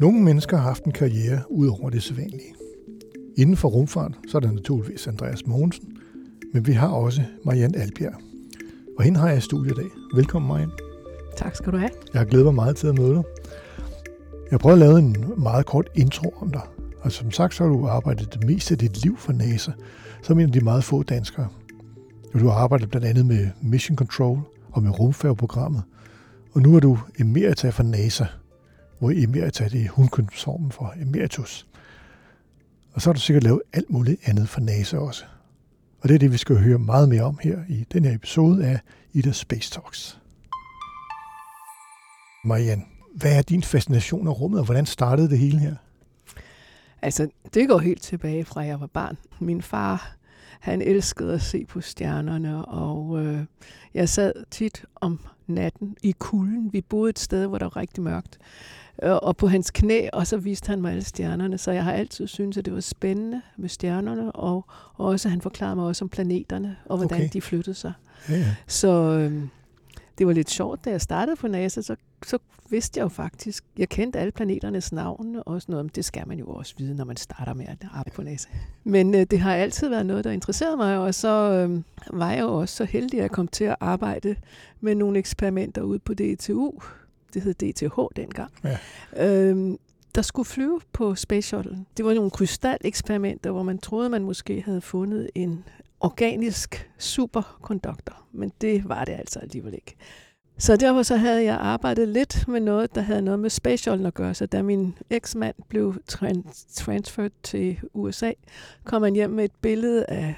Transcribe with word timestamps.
Nogle 0.00 0.22
mennesker 0.22 0.56
har 0.56 0.64
haft 0.64 0.84
en 0.84 0.92
karriere 0.92 1.40
ud 1.50 1.66
over 1.66 1.90
det 1.90 2.02
sædvanlige. 2.02 2.54
Inden 3.36 3.56
for 3.56 3.68
rumfart, 3.68 4.18
så 4.28 4.38
er 4.38 4.40
der 4.40 4.52
naturligvis 4.52 5.06
Andreas 5.06 5.46
Mogensen, 5.46 5.96
men 6.52 6.66
vi 6.66 6.72
har 6.72 6.88
også 6.88 7.22
Marianne 7.44 7.78
Albjerg. 7.78 8.14
Og 8.98 9.04
hende 9.04 9.20
har 9.20 9.28
jeg 9.28 9.38
i 9.38 9.40
studiet 9.40 9.72
i 9.72 9.74
dag. 9.74 9.90
Velkommen, 10.14 10.48
Marianne. 10.48 10.72
Tak 11.36 11.56
skal 11.56 11.72
du 11.72 11.78
have. 11.78 11.90
Jeg 12.12 12.20
har 12.20 12.26
glædet 12.26 12.46
mig 12.46 12.54
meget 12.54 12.76
til 12.76 12.86
at 12.86 12.98
møde 12.98 13.14
dig. 13.14 13.22
Jeg 14.32 14.50
har 14.50 14.58
prøvet 14.58 14.74
at 14.74 14.78
lave 14.78 14.98
en 14.98 15.16
meget 15.38 15.66
kort 15.66 15.88
intro 15.94 16.34
om 16.40 16.52
dig. 16.52 16.62
Og 17.00 17.12
som 17.12 17.30
sagt, 17.30 17.54
så 17.54 17.64
har 17.64 17.70
du 17.70 17.86
arbejdet 17.86 18.34
det 18.34 18.44
meste 18.44 18.72
af 18.74 18.78
dit 18.78 19.02
liv 19.02 19.16
for 19.16 19.32
NASA, 19.32 19.72
som 20.22 20.38
en 20.38 20.46
af 20.46 20.52
de 20.52 20.60
meget 20.60 20.84
få 20.84 21.02
danskere. 21.02 21.48
Du 22.32 22.46
har 22.48 22.54
arbejdet 22.54 22.90
blandt 22.90 23.06
andet 23.06 23.26
med 23.26 23.48
Mission 23.62 23.96
Control 23.96 24.38
og 24.72 24.82
med 24.82 25.00
rumfærgeprogrammet. 25.00 25.82
Og 26.52 26.62
nu 26.62 26.76
er 26.76 26.80
du 26.80 26.98
emerita 27.20 27.70
for 27.70 27.82
NASA, 27.82 28.24
hvor 28.98 29.10
emerita 29.10 29.68
det 29.68 29.84
er 29.84 29.88
hundkønsformen 29.88 30.72
for 30.72 30.94
emeritus. 31.00 31.66
Og 32.92 33.02
så 33.02 33.08
har 33.10 33.14
du 33.14 33.20
sikkert 33.20 33.44
lavet 33.44 33.62
alt 33.72 33.90
muligt 33.90 34.20
andet 34.28 34.48
for 34.48 34.60
NASA 34.60 34.96
også. 34.96 35.24
Og 36.00 36.08
det 36.08 36.14
er 36.14 36.18
det, 36.18 36.32
vi 36.32 36.36
skal 36.36 36.56
høre 36.56 36.78
meget 36.78 37.08
mere 37.08 37.22
om 37.22 37.38
her 37.42 37.58
i 37.68 37.86
den 37.92 38.04
her 38.04 38.14
episode 38.14 38.66
af 38.66 38.80
Ida 39.12 39.32
Space 39.32 39.70
Talks. 39.70 40.20
Marianne, 42.44 42.84
hvad 43.14 43.38
er 43.38 43.42
din 43.42 43.62
fascination 43.62 44.28
af 44.28 44.40
rummet, 44.40 44.60
og 44.60 44.64
hvordan 44.64 44.86
startede 44.86 45.30
det 45.30 45.38
hele 45.38 45.58
her? 45.58 45.74
Altså, 47.02 47.28
det 47.54 47.68
går 47.68 47.78
helt 47.78 48.02
tilbage 48.02 48.44
fra 48.44 48.60
jeg 48.60 48.80
var 48.80 48.86
barn. 48.86 49.18
Min 49.40 49.62
far, 49.62 50.16
han 50.60 50.82
elskede 50.82 51.34
at 51.34 51.42
se 51.42 51.64
på 51.64 51.80
stjernerne, 51.80 52.64
og 52.64 53.24
øh, 53.24 53.44
jeg 53.94 54.08
sad 54.08 54.32
tit 54.50 54.84
om 54.94 55.20
natten 55.48 55.96
i 56.02 56.14
kulden. 56.18 56.72
Vi 56.72 56.80
boede 56.80 57.10
et 57.10 57.18
sted, 57.18 57.46
hvor 57.46 57.58
der 57.58 57.64
var 57.64 57.76
rigtig 57.76 58.02
mørkt. 58.02 58.38
Øh, 59.02 59.12
og 59.12 59.36
på 59.36 59.48
hans 59.48 59.70
knæ, 59.70 60.08
og 60.12 60.26
så 60.26 60.36
viste 60.36 60.68
han 60.68 60.80
mig 60.80 60.90
alle 60.90 61.04
stjernerne. 61.04 61.58
Så 61.58 61.70
jeg 61.70 61.84
har 61.84 61.92
altid 61.92 62.26
syntes, 62.26 62.58
at 62.58 62.64
det 62.64 62.74
var 62.74 62.80
spændende 62.80 63.42
med 63.56 63.68
stjernerne, 63.68 64.32
og 64.32 64.66
også 64.94 65.28
han 65.28 65.40
forklarede 65.40 65.76
mig 65.76 65.84
også 65.84 66.04
om 66.04 66.08
planeterne, 66.08 66.76
og 66.84 66.96
hvordan 66.96 67.18
okay. 67.18 67.28
de 67.32 67.40
flyttede 67.40 67.74
sig. 67.74 67.92
Ja, 68.28 68.36
ja. 68.36 68.54
Så 68.66 68.88
øh, 68.88 69.42
det 70.18 70.26
var 70.26 70.32
lidt 70.32 70.50
sjovt, 70.50 70.84
da 70.84 70.90
jeg 70.90 71.00
startede 71.00 71.36
på 71.36 71.48
NASA, 71.48 71.82
så, 71.82 71.96
så 72.26 72.38
vidste 72.70 72.98
jeg 72.98 73.04
jo 73.04 73.08
faktisk, 73.08 73.64
jeg 73.78 73.88
kendte 73.88 74.18
alle 74.18 74.32
planeternes 74.32 74.92
navn 74.92 75.42
og 75.46 75.62
sådan 75.62 75.72
noget, 75.72 75.84
men 75.84 75.90
det 75.94 76.04
skal 76.04 76.28
man 76.28 76.38
jo 76.38 76.46
også 76.46 76.74
vide, 76.78 76.94
når 76.94 77.04
man 77.04 77.16
starter 77.16 77.54
med 77.54 77.66
at 77.68 77.76
arbejde 77.92 78.10
på 78.10 78.22
NASA. 78.22 78.48
Men 78.84 79.14
øh, 79.14 79.26
det 79.30 79.40
har 79.40 79.54
altid 79.54 79.88
været 79.88 80.06
noget, 80.06 80.24
der 80.24 80.30
interesserede 80.30 80.76
mig, 80.76 80.98
og 80.98 81.14
så 81.14 81.28
øh, 81.28 81.82
var 82.18 82.32
jeg 82.32 82.40
jo 82.40 82.54
også 82.54 82.76
så 82.76 82.84
heldig, 82.84 83.18
at 83.18 83.22
jeg 83.22 83.30
kom 83.30 83.48
til 83.48 83.64
at 83.64 83.76
arbejde 83.80 84.36
med 84.80 84.94
nogle 84.94 85.18
eksperimenter 85.18 85.82
ude 85.82 85.98
på 85.98 86.14
DTU. 86.14 86.72
Det 87.34 87.42
hed 87.42 87.54
DTH 87.54 88.00
dengang. 88.16 88.52
Ja. 88.64 88.78
Øhm, 89.26 89.78
der 90.14 90.22
skulle 90.22 90.46
flyve 90.46 90.80
på 90.92 91.14
Space 91.14 91.48
Shuttle. 91.48 91.84
Det 91.96 92.04
var 92.04 92.14
nogle 92.14 92.30
krystaleksperimenter, 92.30 93.50
hvor 93.50 93.62
man 93.62 93.78
troede, 93.78 94.08
man 94.08 94.22
måske 94.22 94.62
havde 94.62 94.80
fundet 94.80 95.30
en 95.34 95.64
organisk 96.00 96.90
superkonduktor, 96.98 98.24
men 98.32 98.52
det 98.60 98.88
var 98.88 99.04
det 99.04 99.12
altså 99.12 99.38
alligevel 99.38 99.74
ikke. 99.74 99.96
Så 100.58 100.76
derfor 100.76 101.02
så 101.02 101.16
havde 101.16 101.44
jeg 101.44 101.54
arbejdet 101.56 102.08
lidt 102.08 102.48
med 102.48 102.60
noget, 102.60 102.94
der 102.94 103.00
havde 103.00 103.22
noget 103.22 103.40
med 103.40 103.50
Space 103.50 103.82
Shuttle 103.82 104.06
at 104.06 104.14
gøre. 104.14 104.34
Så 104.34 104.46
da 104.46 104.62
min 104.62 104.94
eksmand 105.10 105.54
blev 105.68 105.94
trans- 106.08 106.66
transferred 106.74 107.30
til 107.42 107.78
USA, 107.94 108.32
kom 108.84 109.02
han 109.02 109.14
hjem 109.14 109.30
med 109.30 109.44
et 109.44 109.52
billede 109.60 110.04
af 110.08 110.34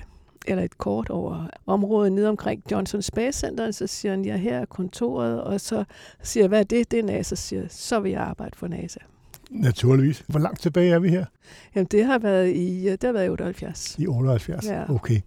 eller 0.47 0.65
et 0.65 0.79
kort 0.79 1.11
over 1.11 1.47
området 1.67 2.13
nede 2.13 2.29
omkring 2.29 2.63
Johnson 2.71 3.03
Space 3.03 3.39
Center, 3.39 3.71
så 3.71 3.87
siger 3.87 4.13
han, 4.13 4.25
ja, 4.25 4.37
her 4.37 4.59
er 4.59 4.65
kontoret, 4.65 5.43
og 5.43 5.61
så 5.61 5.85
siger 6.23 6.45
jeg, 6.45 6.49
hvad 6.49 6.61
er 6.61 6.65
det? 6.65 6.91
Det 6.91 6.99
er 6.99 7.03
NASA, 7.03 7.35
siger 7.35 7.67
så 7.69 8.01
vil 8.01 8.13
jeg 8.13 8.21
arbejde 8.21 8.57
for 8.59 8.69
NASA. 8.69 9.01
Naturligvis. 9.51 10.25
Hvor 10.29 10.41
langt 10.41 10.61
tilbage 10.61 10.93
er 10.93 10.99
vi 10.99 11.09
her? 11.09 11.25
Jamen, 11.75 11.87
det 11.91 12.05
har 12.05 12.19
været 12.19 12.57
i, 12.57 12.85
det 12.91 13.05
har 13.05 13.13
været 13.13 13.27
i 13.27 13.29
78. 13.29 13.97
I 13.99 14.07
78? 14.07 14.67
Ja. 14.67 14.91
Okay. 14.91 15.21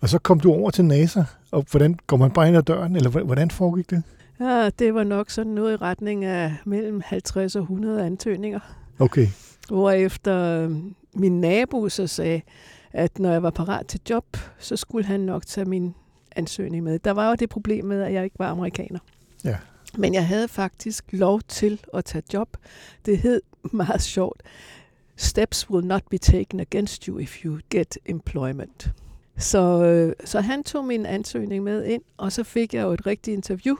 Og 0.00 0.08
så 0.08 0.18
kom 0.18 0.40
du 0.40 0.52
over 0.52 0.70
til 0.70 0.84
NASA, 0.84 1.22
og 1.50 1.66
hvordan 1.70 1.98
går 2.06 2.16
man 2.16 2.30
bare 2.30 2.48
ind 2.48 2.56
ad 2.56 2.62
døren, 2.62 2.96
eller 2.96 3.10
hv- 3.10 3.24
hvordan 3.24 3.50
foregik 3.50 3.90
det? 3.90 4.02
Ja, 4.40 4.70
det 4.78 4.94
var 4.94 5.04
nok 5.04 5.30
sådan 5.30 5.52
noget 5.52 5.72
i 5.72 5.76
retning 5.76 6.24
af 6.24 6.54
mellem 6.64 7.02
50 7.04 7.56
og 7.56 7.62
100 7.62 8.06
ansøgninger. 8.06 8.60
Okay. 8.98 9.26
Hvor 9.68 9.90
efter 9.90 10.68
min 11.14 11.40
nabo 11.40 11.88
så 11.88 12.06
sagde, 12.06 12.40
at 12.92 13.18
når 13.18 13.32
jeg 13.32 13.42
var 13.42 13.50
parat 13.50 13.86
til 13.86 14.00
job, 14.10 14.24
så 14.58 14.76
skulle 14.76 15.04
han 15.06 15.20
nok 15.20 15.46
tage 15.46 15.64
min 15.64 15.94
ansøgning 16.36 16.84
med. 16.84 16.98
Der 16.98 17.10
var 17.10 17.28
jo 17.28 17.34
det 17.34 17.48
problem 17.48 17.84
med, 17.84 18.02
at 18.02 18.12
jeg 18.12 18.24
ikke 18.24 18.38
var 18.38 18.48
amerikaner. 18.48 18.98
Ja. 19.44 19.56
Men 19.98 20.14
jeg 20.14 20.26
havde 20.26 20.48
faktisk 20.48 21.04
lov 21.12 21.40
til 21.48 21.80
at 21.94 22.04
tage 22.04 22.22
job. 22.34 22.56
Det 23.06 23.18
hed 23.18 23.40
meget 23.72 24.02
sjovt. 24.02 24.42
Steps 25.16 25.70
will 25.70 25.86
not 25.86 26.02
be 26.10 26.18
taken 26.18 26.60
against 26.60 27.04
you 27.04 27.18
if 27.18 27.44
you 27.44 27.58
get 27.70 27.98
employment. 28.06 28.90
Så, 29.38 29.84
øh, 29.84 30.12
så 30.24 30.40
han 30.40 30.64
tog 30.64 30.84
min 30.84 31.06
ansøgning 31.06 31.64
med 31.64 31.84
ind, 31.84 32.02
og 32.16 32.32
så 32.32 32.44
fik 32.44 32.74
jeg 32.74 32.82
jo 32.82 32.90
et 32.90 33.06
rigtigt 33.06 33.34
interview. 33.34 33.76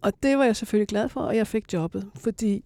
Og 0.00 0.12
det 0.22 0.38
var 0.38 0.44
jeg 0.44 0.56
selvfølgelig 0.56 0.88
glad 0.88 1.08
for, 1.08 1.20
og 1.20 1.36
jeg 1.36 1.46
fik 1.46 1.72
jobbet, 1.72 2.10
fordi 2.16 2.64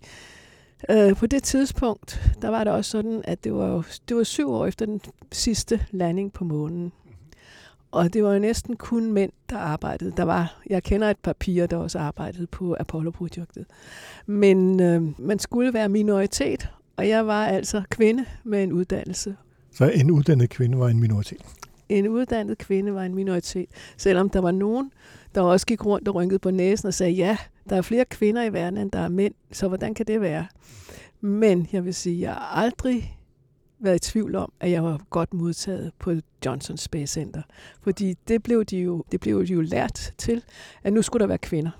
øh, 0.90 1.16
på 1.16 1.26
det 1.26 1.42
tidspunkt, 1.42 2.32
der 2.42 2.48
var 2.48 2.64
det 2.64 2.72
også 2.72 2.90
sådan, 2.90 3.22
at 3.24 3.44
det 3.44 3.54
var, 3.54 3.68
jo, 3.68 3.82
det 4.08 4.16
var 4.16 4.22
syv 4.22 4.50
år 4.50 4.66
efter 4.66 4.86
den 4.86 5.00
sidste 5.32 5.86
landing 5.90 6.32
på 6.32 6.44
månen. 6.44 6.92
Og 7.90 8.12
det 8.12 8.24
var 8.24 8.32
jo 8.32 8.38
næsten 8.38 8.76
kun 8.76 9.12
mænd, 9.12 9.32
der 9.50 9.56
arbejdede. 9.56 10.12
Der 10.16 10.22
var, 10.22 10.60
jeg 10.70 10.82
kender 10.82 11.10
et 11.10 11.16
par 11.16 11.32
piger, 11.32 11.66
der 11.66 11.76
også 11.76 11.98
arbejdede 11.98 12.46
på 12.46 12.76
Apollo-projektet. 12.80 13.66
Men 14.26 14.80
øh, 14.80 15.20
man 15.20 15.38
skulle 15.38 15.74
være 15.74 15.88
minoritet, 15.88 16.68
og 16.96 17.08
jeg 17.08 17.26
var 17.26 17.46
altså 17.46 17.82
kvinde 17.90 18.24
med 18.44 18.62
en 18.62 18.72
uddannelse. 18.72 19.36
Så 19.72 19.90
en 19.90 20.10
uddannet 20.10 20.50
kvinde 20.50 20.78
var 20.78 20.88
en 20.88 21.00
minoritet. 21.00 21.42
En 21.88 22.08
uddannet 22.08 22.58
kvinde 22.58 22.94
var 22.94 23.02
en 23.02 23.14
minoritet, 23.14 23.66
selvom 23.96 24.30
der 24.30 24.40
var 24.40 24.50
nogen, 24.50 24.92
der 25.34 25.40
også 25.40 25.66
gik 25.66 25.86
rundt 25.86 26.08
og 26.08 26.14
rynkede 26.14 26.38
på 26.38 26.50
næsen 26.50 26.86
og 26.86 26.94
sagde, 26.94 27.12
ja, 27.12 27.36
der 27.68 27.76
er 27.76 27.82
flere 27.82 28.04
kvinder 28.04 28.42
i 28.42 28.52
verden, 28.52 28.78
end 28.78 28.90
der 28.90 28.98
er 28.98 29.08
mænd, 29.08 29.34
så 29.52 29.68
hvordan 29.68 29.94
kan 29.94 30.06
det 30.06 30.20
være? 30.20 30.46
Men 31.20 31.68
jeg 31.72 31.84
vil 31.84 31.94
sige, 31.94 32.20
jeg 32.20 32.32
har 32.32 32.62
aldrig 32.62 33.18
været 33.78 33.96
i 34.06 34.10
tvivl 34.10 34.34
om, 34.34 34.52
at 34.60 34.70
jeg 34.70 34.84
var 34.84 35.00
godt 35.10 35.34
modtaget 35.34 35.92
på 35.98 36.12
Johnson 36.46 36.76
Space 36.76 37.12
Center. 37.12 37.42
Fordi 37.82 38.14
det 38.28 38.42
blev 38.42 38.64
de 38.64 38.78
jo, 38.78 39.04
det 39.12 39.20
blev 39.20 39.46
de 39.46 39.52
jo 39.52 39.60
lært 39.60 40.14
til, 40.18 40.42
at 40.82 40.92
nu 40.92 41.02
skulle 41.02 41.20
der 41.20 41.26
være 41.26 41.38
kvinder. 41.38 41.70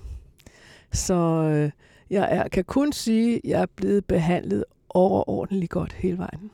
Så 0.91 1.15
øh, 1.15 1.71
jeg 2.09 2.27
er, 2.31 2.47
kan 2.47 2.63
kun 2.63 2.93
sige, 2.93 3.35
at 3.35 3.41
jeg 3.43 3.61
er 3.61 3.65
blevet 3.75 4.05
behandlet 4.05 4.65
overordentligt 4.89 5.71
godt 5.71 5.93
hele 5.93 6.17
vejen. 6.17 6.51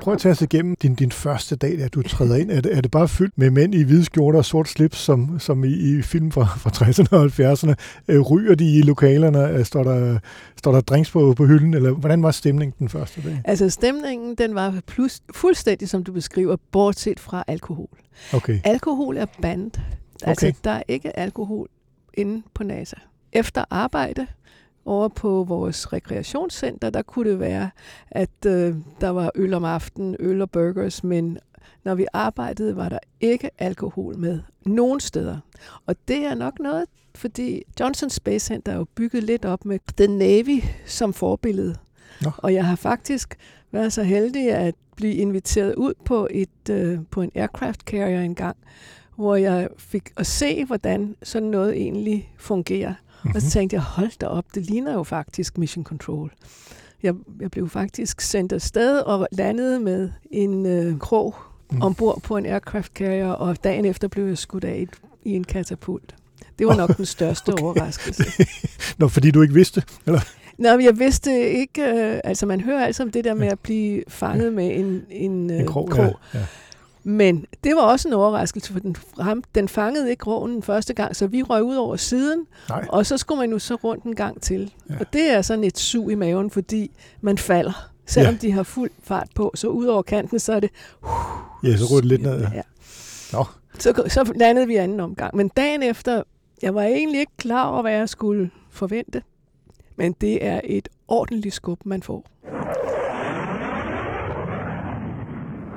Prøv 0.00 0.12
at 0.14 0.18
tage 0.20 0.32
os 0.32 0.42
igennem 0.42 0.76
din, 0.82 0.94
din 0.94 1.12
første 1.12 1.56
dag, 1.56 1.78
da 1.78 1.88
du 1.88 2.02
træder 2.02 2.36
ind. 2.36 2.50
Er 2.50 2.60
det, 2.60 2.76
er 2.76 2.80
det 2.80 2.90
bare 2.90 3.08
fyldt 3.08 3.38
med 3.38 3.50
mænd 3.50 3.74
i 3.74 3.82
hvide 3.82 4.04
skjorter 4.04 4.38
og 4.38 4.44
sort 4.44 4.68
slips, 4.68 4.98
som, 4.98 5.38
som 5.38 5.64
i, 5.64 5.98
i 5.98 6.02
film 6.02 6.30
fra, 6.32 6.44
fra 6.44 6.70
60'erne 6.70 7.16
og 7.16 7.24
70'erne? 7.24 7.74
Øh, 8.08 8.20
ryger 8.20 8.54
de 8.54 8.78
i 8.78 8.82
lokalerne? 8.82 9.48
Øh, 9.48 9.64
Står 9.64 9.82
der, 9.82 10.18
står 10.56 10.72
der 10.72 10.80
drinks 10.80 11.10
på, 11.10 11.34
på 11.36 11.46
hylden? 11.46 11.74
Eller 11.74 11.90
hvordan 11.90 12.22
var 12.22 12.30
stemningen 12.30 12.74
den 12.78 12.88
første 12.88 13.22
dag? 13.22 13.40
Altså 13.44 13.70
stemningen, 13.70 14.34
den 14.34 14.54
var 14.54 14.74
plus, 14.86 15.20
fuldstændig, 15.34 15.88
som 15.88 16.04
du 16.04 16.12
beskriver, 16.12 16.56
bortset 16.72 17.20
fra 17.20 17.44
alkohol. 17.46 17.88
Okay. 18.34 18.60
Alkohol 18.64 19.16
er 19.16 19.26
bandet. 19.42 19.80
Altså, 20.24 20.46
Okay. 20.46 20.54
der 20.64 20.70
er 20.70 20.82
ikke 20.88 21.18
alkohol 21.18 21.68
inde 22.14 22.42
på 22.54 22.64
NASA. 22.64 22.96
Efter 23.32 23.64
arbejde 23.70 24.26
over 24.88 25.08
på 25.08 25.44
vores 25.48 25.92
rekreationscenter, 25.92 26.90
der 26.90 27.02
kunne 27.02 27.30
det 27.30 27.40
være, 27.40 27.70
at 28.10 28.46
øh, 28.46 28.74
der 29.00 29.08
var 29.08 29.30
øl 29.34 29.54
om 29.54 29.64
aftenen, 29.64 30.16
øl 30.18 30.42
og 30.42 30.50
burgers, 30.50 31.04
men 31.04 31.38
når 31.84 31.94
vi 31.94 32.06
arbejdede, 32.12 32.76
var 32.76 32.88
der 32.88 32.98
ikke 33.20 33.50
alkohol 33.58 34.18
med 34.18 34.40
nogen 34.66 35.00
steder. 35.00 35.38
Og 35.86 35.96
det 36.08 36.18
er 36.18 36.34
nok 36.34 36.58
noget, 36.58 36.84
fordi 37.14 37.62
Johnson 37.80 38.10
Space 38.10 38.46
Center 38.46 38.72
er 38.72 38.76
jo 38.76 38.86
bygget 38.94 39.24
lidt 39.24 39.44
op 39.44 39.64
med 39.64 39.78
The 39.96 40.06
Navy 40.06 40.62
som 40.86 41.12
forbillede. 41.12 41.76
Nå. 42.22 42.30
Og 42.38 42.54
jeg 42.54 42.66
har 42.66 42.76
faktisk 42.76 43.38
været 43.72 43.92
så 43.92 44.02
heldig 44.02 44.52
at 44.52 44.74
blive 44.96 45.14
inviteret 45.14 45.74
ud 45.74 45.94
på 46.04 46.28
et 46.30 46.70
øh, 46.70 46.98
på 47.10 47.22
en 47.22 47.30
aircraft 47.34 47.80
carrier 47.80 48.20
engang, 48.20 48.56
hvor 49.16 49.36
jeg 49.36 49.68
fik 49.78 50.10
at 50.16 50.26
se, 50.26 50.64
hvordan 50.64 51.16
sådan 51.22 51.48
noget 51.48 51.76
egentlig 51.76 52.32
fungerer. 52.38 52.94
Mm-hmm. 53.22 53.36
Og 53.36 53.42
så 53.42 53.50
tænkte 53.50 53.74
jeg, 53.74 53.82
hold 53.82 54.18
da 54.20 54.26
op, 54.26 54.44
det 54.54 54.66
ligner 54.66 54.92
jo 54.92 55.02
faktisk 55.02 55.58
Mission 55.58 55.84
Control. 55.84 56.32
Jeg, 57.02 57.14
jeg 57.40 57.50
blev 57.50 57.68
faktisk 57.68 58.20
sendt 58.20 58.52
afsted 58.52 58.98
og 58.98 59.28
landede 59.32 59.80
med 59.80 60.10
en 60.30 60.66
øh, 60.66 60.98
krog 60.98 61.34
mm. 61.72 61.82
ombord 61.82 62.22
på 62.22 62.36
en 62.36 62.46
aircraft 62.46 62.92
carrier, 62.92 63.30
og 63.30 63.64
dagen 63.64 63.84
efter 63.84 64.08
blev 64.08 64.26
jeg 64.26 64.38
skudt 64.38 64.64
af 64.64 64.86
i, 65.24 65.34
en 65.34 65.44
katapult. 65.44 66.14
Det 66.58 66.66
var 66.66 66.76
nok 66.76 66.96
den 66.96 67.06
største 67.16 67.52
okay. 67.52 67.62
overraskelse. 67.62 68.24
Nå, 68.98 69.08
fordi 69.08 69.30
du 69.30 69.42
ikke 69.42 69.54
vidste, 69.54 69.82
eller? 70.06 70.20
Nå, 70.58 70.76
men 70.76 70.84
jeg 70.84 70.98
vidste 70.98 71.50
ikke, 71.50 71.82
øh, 71.82 72.20
altså 72.24 72.46
man 72.46 72.60
hører 72.60 72.86
altså 72.86 73.02
om 73.02 73.10
det 73.10 73.24
der 73.24 73.34
med 73.34 73.46
at 73.46 73.60
blive 73.60 74.02
fanget 74.08 74.52
med 74.52 74.78
en, 74.78 75.02
en, 75.10 75.50
øh, 75.50 75.60
En 75.60 75.66
krog, 75.66 75.90
krog. 75.90 76.16
ja. 76.34 76.38
ja. 76.38 76.44
Men 77.08 77.46
det 77.64 77.76
var 77.76 77.82
også 77.82 78.08
en 78.08 78.14
overraskelse, 78.14 78.72
for 78.72 78.80
den, 78.80 78.96
ham, 79.20 79.42
den 79.54 79.68
fangede 79.68 80.10
ikke 80.10 80.20
krogen 80.20 80.62
første 80.62 80.94
gang, 80.94 81.16
så 81.16 81.26
vi 81.26 81.42
røg 81.42 81.62
ud 81.62 81.76
over 81.76 81.96
siden, 81.96 82.46
Nej, 82.68 82.86
og 82.88 83.06
så 83.06 83.16
skulle 83.18 83.38
man 83.40 83.50
jo 83.50 83.58
så 83.58 83.74
rundt 83.74 84.04
en 84.04 84.14
gang 84.14 84.42
til. 84.42 84.72
Ja. 84.90 84.94
Og 85.00 85.12
det 85.12 85.30
er 85.32 85.42
sådan 85.42 85.64
et 85.64 85.78
sug 85.78 86.10
i 86.10 86.14
maven, 86.14 86.50
fordi 86.50 86.90
man 87.20 87.38
falder. 87.38 87.90
Selvom 88.06 88.34
Ja. 88.34 88.38
de 88.40 88.52
har 88.52 88.62
fuld 88.62 88.90
fart 89.02 89.28
på, 89.34 89.52
så 89.54 89.68
ud 89.68 89.86
over 89.86 90.02
kanten, 90.02 90.38
så 90.38 90.52
er 90.52 90.60
det... 90.60 90.70
ja, 91.64 91.76
så 91.76 91.84
rød 91.84 91.96
det 92.02 92.04
lidt 92.08 92.22
ned. 92.22 92.40
Ja. 92.40 92.48
Ja. 92.54 92.62
Nå, 93.32 93.44
Så, 93.78 94.02
så 94.08 94.32
landede 94.36 94.66
vi 94.66 94.76
anden 94.76 95.00
omgang. 95.00 95.36
Men 95.36 95.48
dagen 95.48 95.82
efter, 95.82 96.22
jeg 96.62 96.74
var 96.74 96.82
egentlig 96.82 97.20
ikke 97.20 97.36
klar 97.36 97.68
over, 97.68 97.82
hvad 97.82 97.92
jeg 97.92 98.08
skulle 98.08 98.50
forvente. 98.70 99.22
Men 99.96 100.12
det 100.20 100.44
er 100.46 100.60
et 100.64 100.88
ordentligt 101.08 101.54
skub, 101.54 101.80
man 101.84 102.02
får. 102.02 102.24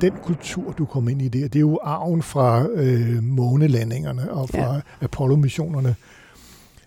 Den 0.02 0.14
kultur, 0.24 0.72
du 0.72 0.86
kom 0.86 1.10
ind 1.10 1.22
i 1.22 1.28
der, 1.28 1.48
det 1.48 1.56
er 1.56 1.60
jo 1.60 1.80
arven 1.84 2.22
fra 2.24 2.68
øh, 2.68 3.24
månelandingerne 3.24 4.32
og 4.32 4.50
fra 4.50 4.74
ja. 4.76 4.82
Apollo-missionerne. 5.02 5.96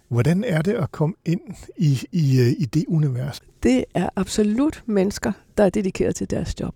Hvordan 0.08 0.44
er 0.44 0.62
det 0.62 0.72
at 0.72 0.92
komme 0.92 1.14
ind 1.24 1.40
i, 1.76 2.00
i, 2.12 2.40
øh, 2.40 2.46
i 2.58 2.64
det 2.64 2.84
univers? 2.88 3.40
Det 3.62 3.84
er 3.94 4.08
absolut 4.16 4.82
mennesker, 4.86 5.32
der 5.58 5.64
er 5.64 5.70
dedikeret 5.70 6.14
til 6.16 6.30
deres 6.30 6.60
job. 6.60 6.74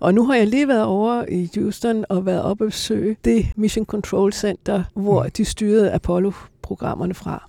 Og 0.00 0.14
nu 0.14 0.26
har 0.26 0.34
jeg 0.34 0.46
lige 0.46 0.68
været 0.68 0.84
over 0.84 1.24
i 1.28 1.50
Houston 1.54 2.04
og 2.08 2.26
været 2.26 2.42
oppe 2.42 2.64
og 2.64 2.68
besøge 2.68 3.16
det 3.24 3.46
Mission 3.56 3.84
Control 3.86 4.32
Center, 4.32 4.84
hvor 4.94 5.24
Mm. 5.24 5.30
de 5.30 5.44
styrede 5.44 5.92
Apollo-programmerne 5.92 7.14
fra. 7.14 7.46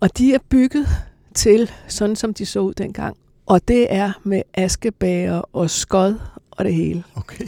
Og 0.00 0.18
de 0.18 0.34
er 0.34 0.38
bygget 0.48 0.86
til 1.34 1.70
sådan, 1.88 2.16
som 2.16 2.34
de 2.34 2.46
så 2.46 2.60
ud 2.60 2.74
dengang. 2.74 3.16
Og 3.46 3.68
det 3.68 3.86
er 3.94 4.12
med 4.24 4.42
askebager 4.54 5.42
og 5.52 5.70
skod 5.70 6.14
og 6.58 6.64
det 6.64 6.74
hele. 6.74 7.04
Okay. 7.16 7.44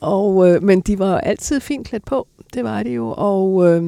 Og, 0.00 0.48
øh, 0.50 0.62
men 0.62 0.80
de 0.80 0.98
var 0.98 1.18
altid 1.18 1.60
fint 1.60 1.86
klædt 1.88 2.04
på, 2.04 2.26
det 2.54 2.64
var 2.64 2.82
de 2.82 2.90
jo. 2.90 3.14
Og 3.16 3.66
øh, 3.68 3.84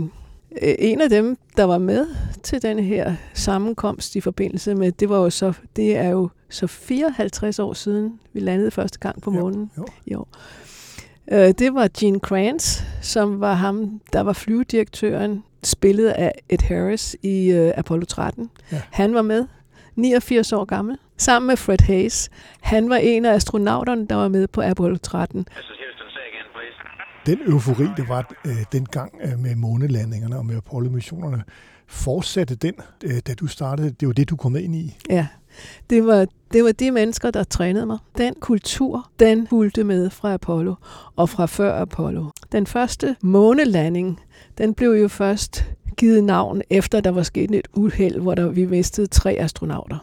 en 0.62 1.00
af 1.00 1.10
dem, 1.10 1.38
der 1.56 1.64
var 1.64 1.78
med 1.78 2.06
til 2.42 2.62
den 2.62 2.78
her 2.78 3.14
sammenkomst 3.34 4.16
i 4.16 4.20
forbindelse 4.20 4.74
med, 4.74 4.92
det 4.92 5.08
var 5.08 5.18
jo 5.18 5.30
så, 5.30 5.52
det 5.76 5.96
er 5.96 6.08
jo 6.08 6.28
så 6.50 6.66
54 6.66 7.58
år 7.58 7.72
siden, 7.72 8.20
vi 8.32 8.40
landede 8.40 8.70
første 8.70 8.98
gang 8.98 9.22
på 9.22 9.32
Jo, 9.34 9.40
månen 9.40 9.70
jo. 9.78 9.86
i 10.06 10.14
år. 10.14 10.28
Øh, 11.32 11.54
det 11.58 11.74
var 11.74 11.88
Gene 11.98 12.20
Kranz, 12.20 12.82
som 13.02 13.40
var 13.40 13.54
ham, 13.54 14.00
der 14.12 14.20
var 14.20 14.32
flyvedirektøren, 14.32 15.44
spillet 15.62 16.08
af 16.08 16.32
Ed 16.48 16.62
Harris 16.62 17.16
i 17.22 17.50
øh, 17.50 17.72
Apollo 17.76 18.04
13. 18.04 18.50
Ja. 18.72 18.80
Han 18.90 19.14
var 19.14 19.22
med, 19.22 19.46
89 19.96 20.52
år 20.52 20.64
gammel, 20.64 20.98
sammen 21.18 21.46
med 21.46 21.56
Fred 21.56 21.80
Hayes. 21.80 22.30
Han 22.60 22.90
var 22.90 22.96
en 22.96 23.24
af 23.24 23.32
astronauterne, 23.34 24.06
der 24.06 24.14
var 24.14 24.28
med 24.28 24.46
på 24.48 24.60
Apollo 24.60 24.96
13. 24.96 25.44
This 25.44 25.58
is 25.58 25.64
Houston. 25.66 26.06
Say 26.10 26.24
again, 26.32 26.46
please. 26.54 26.76
Den 27.26 27.52
eufori, 27.52 27.86
der 27.96 28.06
var 28.06 28.32
øh, 28.44 28.64
dengang 28.72 29.14
øh, 29.24 29.38
med 29.38 29.54
månelandingerne 29.54 30.36
og 30.36 30.46
med 30.46 30.56
Apollo-missionerne, 30.56 31.42
fortsatte 31.86 32.54
den, 32.54 32.74
øh, 33.04 33.18
da 33.26 33.34
du 33.34 33.46
startede? 33.46 33.90
Det 33.90 34.08
var 34.08 34.14
det, 34.14 34.30
du 34.30 34.36
kom 34.36 34.56
ind 34.56 34.76
i. 34.76 34.96
Ja, 35.10 35.26
det 35.90 36.06
var, 36.06 36.26
det 36.52 36.64
var 36.64 36.72
de 36.72 36.90
mennesker, 36.90 37.30
der 37.30 37.44
trænede 37.44 37.86
mig. 37.86 37.98
Den 38.18 38.34
kultur, 38.40 39.10
den 39.18 39.46
fulgte 39.48 39.84
med 39.84 40.10
fra 40.10 40.32
Apollo 40.32 40.74
og 41.16 41.28
fra 41.28 41.46
før 41.46 41.82
Apollo. 41.82 42.24
Den 42.52 42.66
første 42.66 43.16
månelanding, 43.22 44.20
den 44.58 44.74
blev 44.74 44.90
jo 44.90 45.08
først 45.08 45.64
givet 45.96 46.24
navn, 46.24 46.62
efter 46.70 47.00
der 47.00 47.10
var 47.10 47.22
sket 47.22 47.50
et 47.50 47.68
uheld, 47.74 48.20
hvor 48.20 48.34
der, 48.34 48.48
vi 48.48 48.66
mistede 48.66 49.06
tre 49.06 49.36
astronauter. 49.38 49.98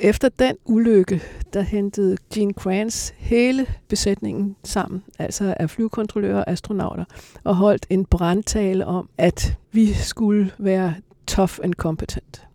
Efter 0.00 0.28
den 0.28 0.56
ulykke, 0.64 1.22
der 1.52 1.60
hentede 1.60 2.16
Gene 2.34 2.52
Kranz 2.52 3.12
hele 3.16 3.66
besætningen 3.88 4.56
sammen, 4.64 5.02
altså 5.18 5.54
af 5.60 5.70
flyvekontrollører 5.70 6.38
og 6.38 6.50
astronauter, 6.50 7.04
og 7.44 7.56
holdt 7.56 7.86
en 7.90 8.04
brandtale 8.04 8.86
om, 8.86 9.08
at 9.18 9.56
vi 9.72 9.92
skulle 9.92 10.52
være 10.58 10.94
tough 11.26 11.52
and 11.62 11.74
competent. 11.74 12.46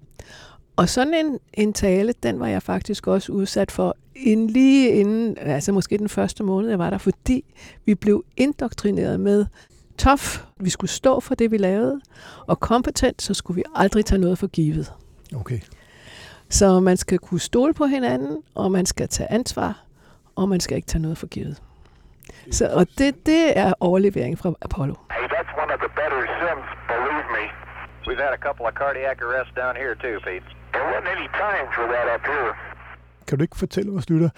Og 0.76 0.90
sådan 0.90 1.14
en, 1.14 1.40
en 1.54 1.74
tale, 1.74 2.14
den 2.24 2.40
var 2.40 2.48
jeg 2.48 2.64
faktisk 2.64 3.08
også 3.08 3.32
udsat 3.32 3.72
for 3.72 3.96
inden, 4.16 4.50
lige 4.50 4.90
inden, 4.90 5.38
altså 5.38 5.72
måske 5.72 5.98
den 5.98 6.10
første 6.10 6.44
måned, 6.44 6.70
jeg 6.70 6.80
var 6.80 6.90
der, 6.90 6.98
fordi 6.98 7.46
vi 7.86 7.96
blev 7.96 8.26
indoktrineret 8.38 9.20
med 9.20 9.46
tough, 9.98 10.24
vi 10.60 10.70
skulle 10.70 10.92
stå 10.92 11.20
for 11.20 11.36
det, 11.36 11.52
vi 11.52 11.58
lavede, 11.58 12.00
og 12.48 12.60
kompetent, 12.60 13.22
så 13.22 13.34
skulle 13.34 13.56
vi 13.56 13.64
aldrig 13.76 14.06
tage 14.06 14.22
noget 14.22 14.38
for 14.38 14.48
givet. 14.48 14.94
Okay. 15.36 15.60
Så 16.50 16.80
man 16.80 16.98
skal 16.98 17.20
kunne 17.20 17.40
stole 17.40 17.74
på 17.74 17.86
hinanden, 17.86 18.38
og 18.56 18.72
man 18.72 18.86
skal 18.86 19.08
tage 19.08 19.32
ansvar, 19.32 19.84
og 20.36 20.50
man 20.50 20.60
skal 20.60 20.76
ikke 20.76 20.88
tage 20.88 21.02
noget 21.02 21.18
for 21.18 21.28
givet. 21.28 21.62
Så, 22.52 22.70
og 22.74 22.88
det, 22.98 23.26
det 23.26 23.58
er 23.58 23.74
overlevering 23.80 24.38
fra 24.40 24.54
Apollo. 24.62 24.96
Hey, 25.12 25.28
that's 25.36 25.54
one 25.64 25.74
of 25.76 25.80
the 25.86 25.92
better 26.02 26.20
sims, 26.42 26.68
believe 26.94 27.28
me. 27.38 27.46
We've 28.08 28.24
had 28.26 28.34
a 28.40 28.42
couple 28.48 28.66
of 28.70 28.74
cardiac 28.82 29.18
arrests 29.28 29.54
down 29.62 29.74
here 29.82 29.96
too, 30.04 30.16
Pete. 30.26 30.46
There 30.74 30.86
wasn't 30.92 31.10
any 31.18 31.28
time 31.46 31.68
for 31.76 31.86
that 31.94 32.06
up 32.16 32.24
here. 32.34 32.52
Kan 33.28 33.38
du 33.38 33.42
ikke 33.44 33.58
fortælle 33.58 33.92
os, 33.98 34.10
lytter, 34.10 34.30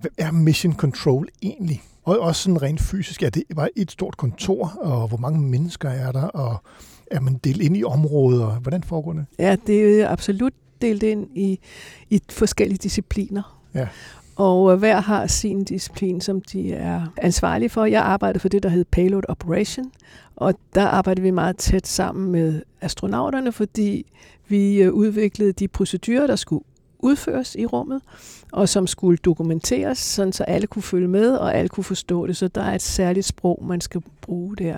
hvad 0.00 0.10
er 0.18 0.30
Mission 0.32 0.74
Control 0.74 1.28
egentlig? 1.42 1.82
Og 2.04 2.20
også 2.20 2.42
sådan 2.42 2.62
rent 2.62 2.80
fysisk, 2.80 3.22
er 3.22 3.30
det 3.30 3.44
bare 3.56 3.68
et 3.76 3.90
stort 3.90 4.16
kontor, 4.16 4.72
og 4.80 5.08
hvor 5.08 5.16
mange 5.16 5.40
mennesker 5.40 5.88
er 5.88 6.12
der, 6.12 6.22
og 6.22 6.62
er 7.10 7.20
man 7.20 7.34
delt 7.44 7.62
ind 7.62 7.76
i 7.76 7.84
områder? 7.84 8.60
Hvordan 8.60 8.82
foregår 8.82 9.12
det? 9.12 9.26
Ja, 9.38 9.56
det 9.66 10.00
er 10.00 10.08
absolut 10.08 10.52
delt 10.82 11.02
ind 11.02 11.26
i, 11.34 11.58
i 12.10 12.20
forskellige 12.30 12.78
discipliner. 12.78 13.60
Ja. 13.74 13.88
Og 14.36 14.72
øh, 14.72 14.78
hver 14.78 15.00
har 15.00 15.26
sin 15.26 15.64
disciplin, 15.64 16.20
som 16.20 16.40
de 16.40 16.72
er 16.72 17.06
ansvarlige 17.16 17.68
for. 17.68 17.84
Jeg 17.84 18.02
arbejdede 18.02 18.40
for 18.40 18.48
det, 18.48 18.62
der 18.62 18.68
hed 18.68 18.84
Payload 18.84 19.22
Operation, 19.28 19.92
og 20.36 20.54
der 20.74 20.86
arbejdede 20.86 21.22
vi 21.22 21.30
meget 21.30 21.56
tæt 21.56 21.86
sammen 21.86 22.32
med 22.32 22.62
astronauterne, 22.80 23.52
fordi 23.52 24.06
vi 24.48 24.82
øh, 24.82 24.92
udviklede 24.92 25.52
de 25.52 25.68
procedurer, 25.68 26.26
der 26.26 26.36
skulle 26.36 26.64
udføres 26.98 27.56
i 27.58 27.66
rummet, 27.66 28.00
og 28.52 28.68
som 28.68 28.86
skulle 28.86 29.18
dokumenteres, 29.24 29.98
sådan 29.98 30.32
så 30.32 30.44
alle 30.44 30.66
kunne 30.66 30.82
følge 30.82 31.08
med, 31.08 31.30
og 31.30 31.54
alle 31.54 31.68
kunne 31.68 31.84
forstå 31.84 32.26
det. 32.26 32.36
Så 32.36 32.48
der 32.48 32.62
er 32.62 32.74
et 32.74 32.82
særligt 32.82 33.26
sprog, 33.26 33.64
man 33.64 33.80
skal 33.80 34.02
bruge 34.20 34.56
der. 34.56 34.76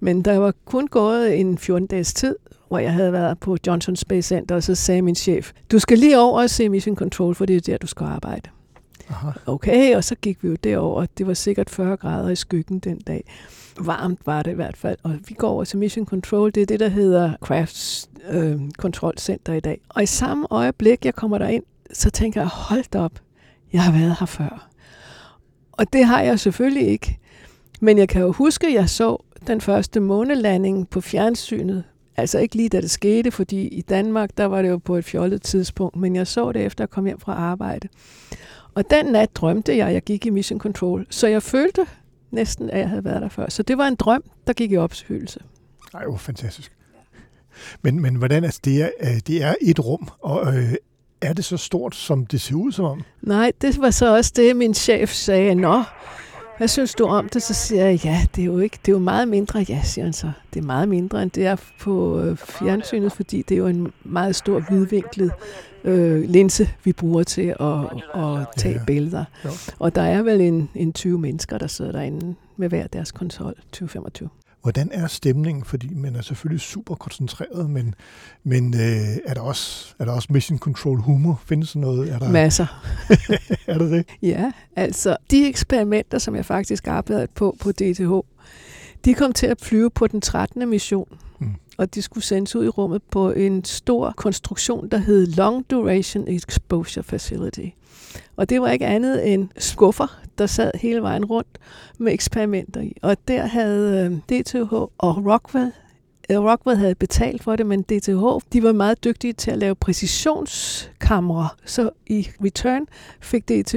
Men 0.00 0.22
der 0.22 0.38
var 0.38 0.54
kun 0.64 0.86
gået 0.86 1.40
en 1.40 1.58
14-dages 1.60 2.14
tid, 2.14 2.36
hvor 2.68 2.78
jeg 2.78 2.92
havde 2.92 3.12
været 3.12 3.38
på 3.38 3.56
Johnson 3.66 3.96
Space 3.96 4.28
Center, 4.28 4.54
og 4.54 4.62
så 4.62 4.74
sagde 4.74 5.02
min 5.02 5.14
chef, 5.14 5.52
du 5.70 5.78
skal 5.78 5.98
lige 5.98 6.18
over 6.18 6.42
og 6.42 6.50
se 6.50 6.68
Mission 6.68 6.96
Control, 6.96 7.34
for 7.34 7.46
det 7.46 7.56
er 7.56 7.60
der, 7.60 7.78
du 7.78 7.86
skal 7.86 8.04
arbejde. 8.04 8.50
Aha. 9.08 9.30
Okay, 9.46 9.96
og 9.96 10.04
så 10.04 10.14
gik 10.14 10.42
vi 10.42 10.48
jo 10.48 10.54
derover. 10.54 11.06
Det 11.18 11.26
var 11.26 11.34
sikkert 11.34 11.70
40 11.70 11.96
grader 11.96 12.28
i 12.28 12.36
skyggen 12.36 12.78
den 12.78 12.98
dag. 12.98 13.24
Varmt 13.78 14.20
var 14.26 14.42
det 14.42 14.50
i 14.50 14.54
hvert 14.54 14.76
fald. 14.76 14.98
Og 15.02 15.18
vi 15.28 15.34
går 15.34 15.48
over 15.48 15.64
til 15.64 15.78
Mission 15.78 16.06
Control. 16.06 16.50
Det 16.50 16.62
er 16.62 16.66
det, 16.66 16.80
der 16.80 16.88
hedder 16.88 17.32
Crafts 17.40 18.10
øh, 18.30 18.60
Control 18.78 19.18
Center 19.18 19.52
i 19.52 19.60
dag. 19.60 19.80
Og 19.88 20.02
i 20.02 20.06
samme 20.06 20.46
øjeblik, 20.50 21.04
jeg 21.04 21.14
kommer 21.14 21.38
derind, 21.38 21.64
så 21.92 22.10
tænker 22.10 22.40
jeg, 22.40 22.48
hold 22.48 22.84
da 22.92 22.98
op, 22.98 23.20
jeg 23.72 23.82
har 23.82 23.92
været 23.92 24.16
her 24.18 24.26
før. 24.26 24.68
Og 25.72 25.92
det 25.92 26.04
har 26.04 26.20
jeg 26.20 26.40
selvfølgelig 26.40 26.88
ikke. 26.88 27.18
Men 27.80 27.98
jeg 27.98 28.08
kan 28.08 28.22
jo 28.22 28.32
huske, 28.32 28.66
at 28.66 28.72
jeg 28.72 28.88
så 28.88 29.22
den 29.46 29.60
første 29.60 30.00
månelanding 30.00 30.88
på 30.88 31.00
fjernsynet. 31.00 31.84
Altså 32.16 32.38
ikke 32.38 32.56
lige 32.56 32.68
da 32.68 32.80
det 32.80 32.90
skete, 32.90 33.30
fordi 33.30 33.68
i 33.68 33.80
Danmark, 33.80 34.30
der 34.36 34.44
var 34.44 34.62
det 34.62 34.68
jo 34.68 34.78
på 34.78 34.96
et 34.96 35.04
fjollet 35.04 35.42
tidspunkt, 35.42 35.96
men 35.96 36.16
jeg 36.16 36.26
så 36.26 36.52
det 36.52 36.64
efter 36.64 36.84
at 36.84 36.90
komme 36.90 37.08
hjem 37.08 37.20
fra 37.20 37.32
arbejde. 37.32 37.88
Og 38.74 38.90
den 38.90 39.06
nat 39.06 39.36
drømte 39.36 39.76
jeg, 39.76 39.86
at 39.86 39.94
jeg 39.94 40.02
gik 40.02 40.26
i 40.26 40.30
Mission 40.30 40.60
Control, 40.60 41.06
så 41.10 41.26
jeg 41.26 41.42
følte 41.42 41.86
næsten, 42.36 42.70
at 42.70 42.78
jeg 42.78 42.88
havde 42.88 43.04
været 43.04 43.22
der 43.22 43.28
før. 43.28 43.48
Så 43.48 43.62
det 43.62 43.78
var 43.78 43.88
en 43.88 43.94
drøm, 43.94 44.24
der 44.46 44.52
gik 44.52 44.72
i 44.72 44.76
opfyldelse. 44.76 45.40
Ej, 45.94 46.02
jo, 46.04 46.16
fantastisk. 46.16 46.72
Men, 47.82 48.00
men 48.00 48.14
hvordan, 48.14 48.44
altså 48.44 48.60
det 48.64 48.82
er, 48.82 48.90
øh, 49.00 49.20
det 49.26 49.42
er 49.42 49.54
et 49.60 49.84
rum, 49.84 50.08
og 50.20 50.56
øh, 50.56 50.74
er 51.20 51.32
det 51.32 51.44
så 51.44 51.56
stort, 51.56 51.94
som 51.94 52.26
det 52.26 52.40
ser 52.40 52.54
ud 52.54 52.72
som 52.72 52.84
om? 52.84 53.02
Nej, 53.22 53.52
det 53.60 53.80
var 53.80 53.90
så 53.90 54.16
også 54.16 54.32
det, 54.36 54.56
min 54.56 54.74
chef 54.74 55.12
sagde. 55.12 55.54
Nå, 55.54 55.82
hvad 56.58 56.68
synes 56.68 56.94
du 56.94 57.04
om 57.04 57.28
det? 57.28 57.42
Så 57.42 57.54
siger 57.54 57.84
jeg, 57.84 58.04
ja, 58.04 58.26
det 58.36 58.42
er 58.42 58.46
jo, 58.46 58.58
ikke, 58.58 58.78
det 58.86 58.88
er 58.88 58.92
jo 58.92 58.98
meget 58.98 59.28
mindre. 59.28 59.66
Ja, 59.68 59.80
siger 59.84 60.04
han 60.04 60.12
så. 60.12 60.30
Det 60.54 60.60
er 60.60 60.64
meget 60.64 60.88
mindre, 60.88 61.22
end 61.22 61.30
det 61.30 61.46
er 61.46 61.56
på 61.80 62.20
øh, 62.20 62.36
fjernsynet, 62.36 63.12
fordi 63.12 63.42
det 63.42 63.54
er 63.54 63.58
jo 63.58 63.66
en 63.66 63.92
meget 64.04 64.36
stor 64.36 64.60
hvidvinklet 64.60 65.32
øh, 65.84 66.22
linse, 66.30 66.68
vi 66.84 66.92
bruger 66.92 67.22
til 67.22 67.54
at, 67.60 67.78
at 68.14 68.46
tage 68.56 68.74
Ja, 68.74 68.84
billeder. 68.86 69.24
Jo. 69.44 69.50
Og 69.78 69.94
der 69.94 70.02
er 70.02 70.22
vel 70.22 70.40
en, 70.40 70.68
en 70.74 70.92
20 70.92 71.18
mennesker, 71.18 71.58
der 71.58 71.66
sidder 71.66 71.92
derinde 71.92 72.34
med 72.56 72.68
hver 72.68 72.86
deres 72.86 73.12
konsol, 73.12 73.54
2025. 73.72 74.28
Hvordan 74.66 74.90
er 74.92 75.06
stemningen? 75.06 75.64
Fordi 75.64 75.94
man 75.94 76.16
er 76.16 76.22
selvfølgelig 76.22 76.60
super 76.60 76.94
koncentreret, 76.94 77.70
men, 77.70 77.94
men 78.44 78.74
øh, 78.74 79.16
er, 79.24 79.34
der 79.34 79.40
også, 79.40 79.94
er 79.98 80.04
der 80.04 80.12
også 80.12 80.28
mission 80.30 80.58
control 80.58 81.00
humor? 81.00 81.42
Findes 81.46 81.72
der 81.72 81.78
noget? 81.80 82.12
Er 82.12 82.18
der, 82.18 82.30
Masser. 82.30 82.66
er 83.66 83.78
der 83.78 83.88
det? 83.88 84.06
Ja, 84.22 84.52
altså 84.76 85.16
de 85.30 85.48
eksperimenter, 85.48 86.18
som 86.18 86.36
jeg 86.36 86.44
faktisk 86.44 86.88
arbejdede 86.88 87.26
på 87.34 87.56
på 87.60 87.72
DTH, 87.72 88.10
de 89.04 89.14
kom 89.14 89.32
til 89.32 89.46
at 89.46 89.60
flyve 89.60 89.90
på 89.90 90.06
den 90.06 90.20
13. 90.20 90.68
mission. 90.68 91.08
Mm. 91.38 91.54
Og 91.76 91.94
de 91.94 92.02
skulle 92.02 92.24
sendes 92.24 92.56
ud 92.56 92.64
i 92.64 92.68
rummet 92.68 93.02
på 93.02 93.30
en 93.30 93.64
stor 93.64 94.14
konstruktion, 94.16 94.88
der 94.88 94.98
hed 94.98 95.26
Long 95.26 95.70
Duration 95.70 96.28
Exposure 96.28 97.02
Facility. 97.02 97.68
Og 98.36 98.50
det 98.50 98.60
var 98.60 98.70
ikke 98.70 98.86
andet 98.86 99.32
end 99.32 99.48
skuffer, 99.58 100.20
der 100.38 100.46
sad 100.46 100.70
hele 100.74 101.02
vejen 101.02 101.24
rundt 101.24 101.58
med 101.98 102.12
eksperimenter 102.12 102.80
i. 102.80 102.96
Og 103.02 103.16
der 103.28 103.46
havde 103.46 104.10
øh, 104.30 104.40
DTH 104.40 104.72
og 104.98 105.26
Rockwell 105.26 105.72
øh, 106.30 106.44
Rockwell 106.44 106.78
havde 106.78 106.94
betalt 106.94 107.42
for 107.42 107.56
det, 107.56 107.66
men 107.66 107.82
DTH, 107.82 108.46
de 108.52 108.62
var 108.62 108.72
meget 108.72 109.04
dygtige 109.04 109.32
til 109.32 109.50
at 109.50 109.58
lave 109.58 109.74
præcisionskamre. 109.74 111.48
Så 111.64 111.90
i 112.06 112.28
return 112.44 112.86
fik 113.20 113.48
DTH 113.48 113.76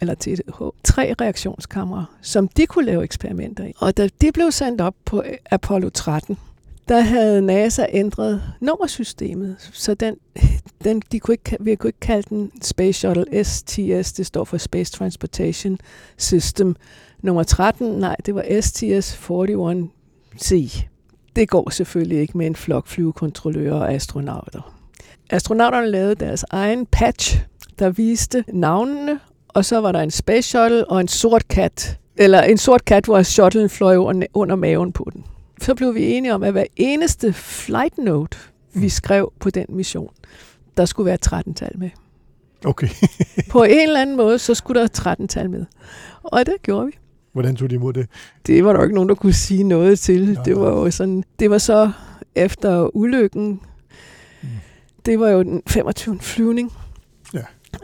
eller 0.00 0.14
TTH, 0.14 0.62
tre 0.84 1.14
reaktionskamre, 1.20 2.06
som 2.22 2.48
de 2.48 2.66
kunne 2.66 2.84
lave 2.84 3.04
eksperimenter 3.04 3.64
i. 3.64 3.72
Og 3.78 3.96
da 3.96 4.08
de 4.20 4.32
blev 4.32 4.50
sendt 4.50 4.80
op 4.80 4.94
på 5.04 5.22
Apollo 5.50 5.88
13, 5.88 6.38
der 6.90 7.00
havde 7.00 7.42
NASA 7.42 7.86
ændret 7.88 8.42
nummersystemet, 8.60 9.70
så 9.72 9.94
den, 9.94 10.16
den, 10.84 11.02
de 11.12 11.20
kunne 11.20 11.34
ikke, 11.34 11.56
vi 11.60 11.74
kunne 11.74 11.88
ikke 11.88 12.00
kalde 12.00 12.26
den 12.28 12.52
Space 12.62 12.98
Shuttle 12.98 13.44
STS, 13.44 14.12
det 14.12 14.26
står 14.26 14.44
for 14.44 14.56
Space 14.56 14.92
Transportation 14.92 15.78
System. 16.16 16.76
Nummer 17.22 17.42
13, 17.42 17.88
nej, 17.88 18.16
det 18.26 18.34
var 18.34 18.60
STS 18.60 19.14
41C. 19.14 20.84
Det 21.36 21.48
går 21.48 21.70
selvfølgelig 21.70 22.20
ikke 22.20 22.38
med 22.38 22.46
en 22.46 22.56
flok 22.56 22.86
flyvekontrollører 22.86 23.74
og 23.74 23.92
astronauter. 23.92 24.74
Astronauterne 25.30 25.90
lavede 25.90 26.14
deres 26.14 26.44
egen 26.50 26.86
patch, 26.86 27.44
der 27.78 27.90
viste 27.90 28.44
navnene, 28.48 29.20
og 29.48 29.64
så 29.64 29.80
var 29.80 29.92
der 29.92 30.00
en 30.00 30.10
space 30.10 30.48
shuttle 30.48 30.90
og 30.90 31.00
en 31.00 31.08
sort 31.08 31.48
kat, 31.48 31.98
eller 32.16 32.42
en 32.42 32.58
sort 32.58 32.84
kat, 32.84 33.04
hvor 33.04 33.22
shuttlen 33.22 33.68
fløj 33.68 33.96
under, 33.96 34.26
under 34.34 34.56
maven 34.56 34.92
på 34.92 35.10
den. 35.12 35.24
Så 35.60 35.74
blev 35.74 35.94
vi 35.94 36.12
enige 36.12 36.34
om, 36.34 36.42
at 36.42 36.52
hver 36.52 36.64
eneste 36.76 37.32
flight 37.32 37.98
note, 37.98 38.38
vi 38.74 38.88
skrev 38.88 39.32
på 39.38 39.50
den 39.50 39.66
mission, 39.68 40.10
der 40.76 40.84
skulle 40.84 41.06
være 41.06 41.18
13-tal 41.26 41.78
med. 41.78 41.90
Okay. 42.64 42.88
På 43.50 43.62
en 43.62 43.78
eller 43.80 44.00
anden 44.00 44.16
måde, 44.16 44.38
så 44.38 44.54
skulle 44.54 44.80
der 44.80 44.88
13-tal 44.98 45.50
med. 45.50 45.64
Og 46.22 46.46
det 46.46 46.54
gjorde 46.62 46.86
vi. 46.86 46.92
Hvordan 47.32 47.56
tog 47.56 47.70
de 47.70 47.74
imod 47.74 47.92
det? 47.92 48.08
Det 48.46 48.64
var 48.64 48.72
der 48.72 48.82
ikke 48.82 48.94
nogen, 48.94 49.08
der 49.08 49.14
kunne 49.14 49.32
sige 49.32 49.62
noget 49.64 49.98
til. 49.98 50.32
Nej, 50.32 50.42
det 50.42 50.56
var 50.56 50.70
jo 50.70 50.90
sådan, 50.90 51.24
det 51.38 51.50
var 51.50 51.58
så 51.58 51.90
efter 52.34 52.96
ulykken. 52.96 53.60
Mm. 54.42 54.48
Det 55.06 55.20
var 55.20 55.28
jo 55.28 55.42
den 55.42 55.62
25. 55.66 56.18
flyvning. 56.18 56.72
Ja. 57.34 57.42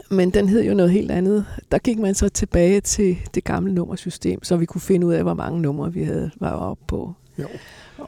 Men 0.09 0.29
den 0.29 0.49
hed 0.49 0.63
jo 0.63 0.73
noget 0.73 0.91
helt 0.91 1.11
andet. 1.11 1.45
Der 1.71 1.77
gik 1.77 1.99
man 1.99 2.15
så 2.15 2.29
tilbage 2.29 2.81
til 2.81 3.17
det 3.33 3.43
gamle 3.43 3.73
nummersystem, 3.73 4.43
så 4.43 4.57
vi 4.57 4.65
kunne 4.65 4.81
finde 4.81 5.07
ud 5.07 5.13
af, 5.13 5.23
hvor 5.23 5.33
mange 5.33 5.61
numre 5.61 5.93
vi 5.93 6.03
havde 6.03 6.31
var 6.39 6.51
oppe 6.51 6.83
på. 6.87 7.13
Jo. 7.39 7.47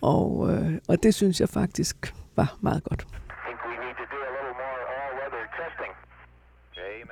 Og, 0.02 0.54
øh, 0.54 0.74
og 0.88 1.04
det 1.04 1.14
synes 1.14 1.40
jeg 1.40 1.50
faktisk 1.50 2.16
var 2.36 2.58
meget 2.62 2.84
godt. 2.84 3.08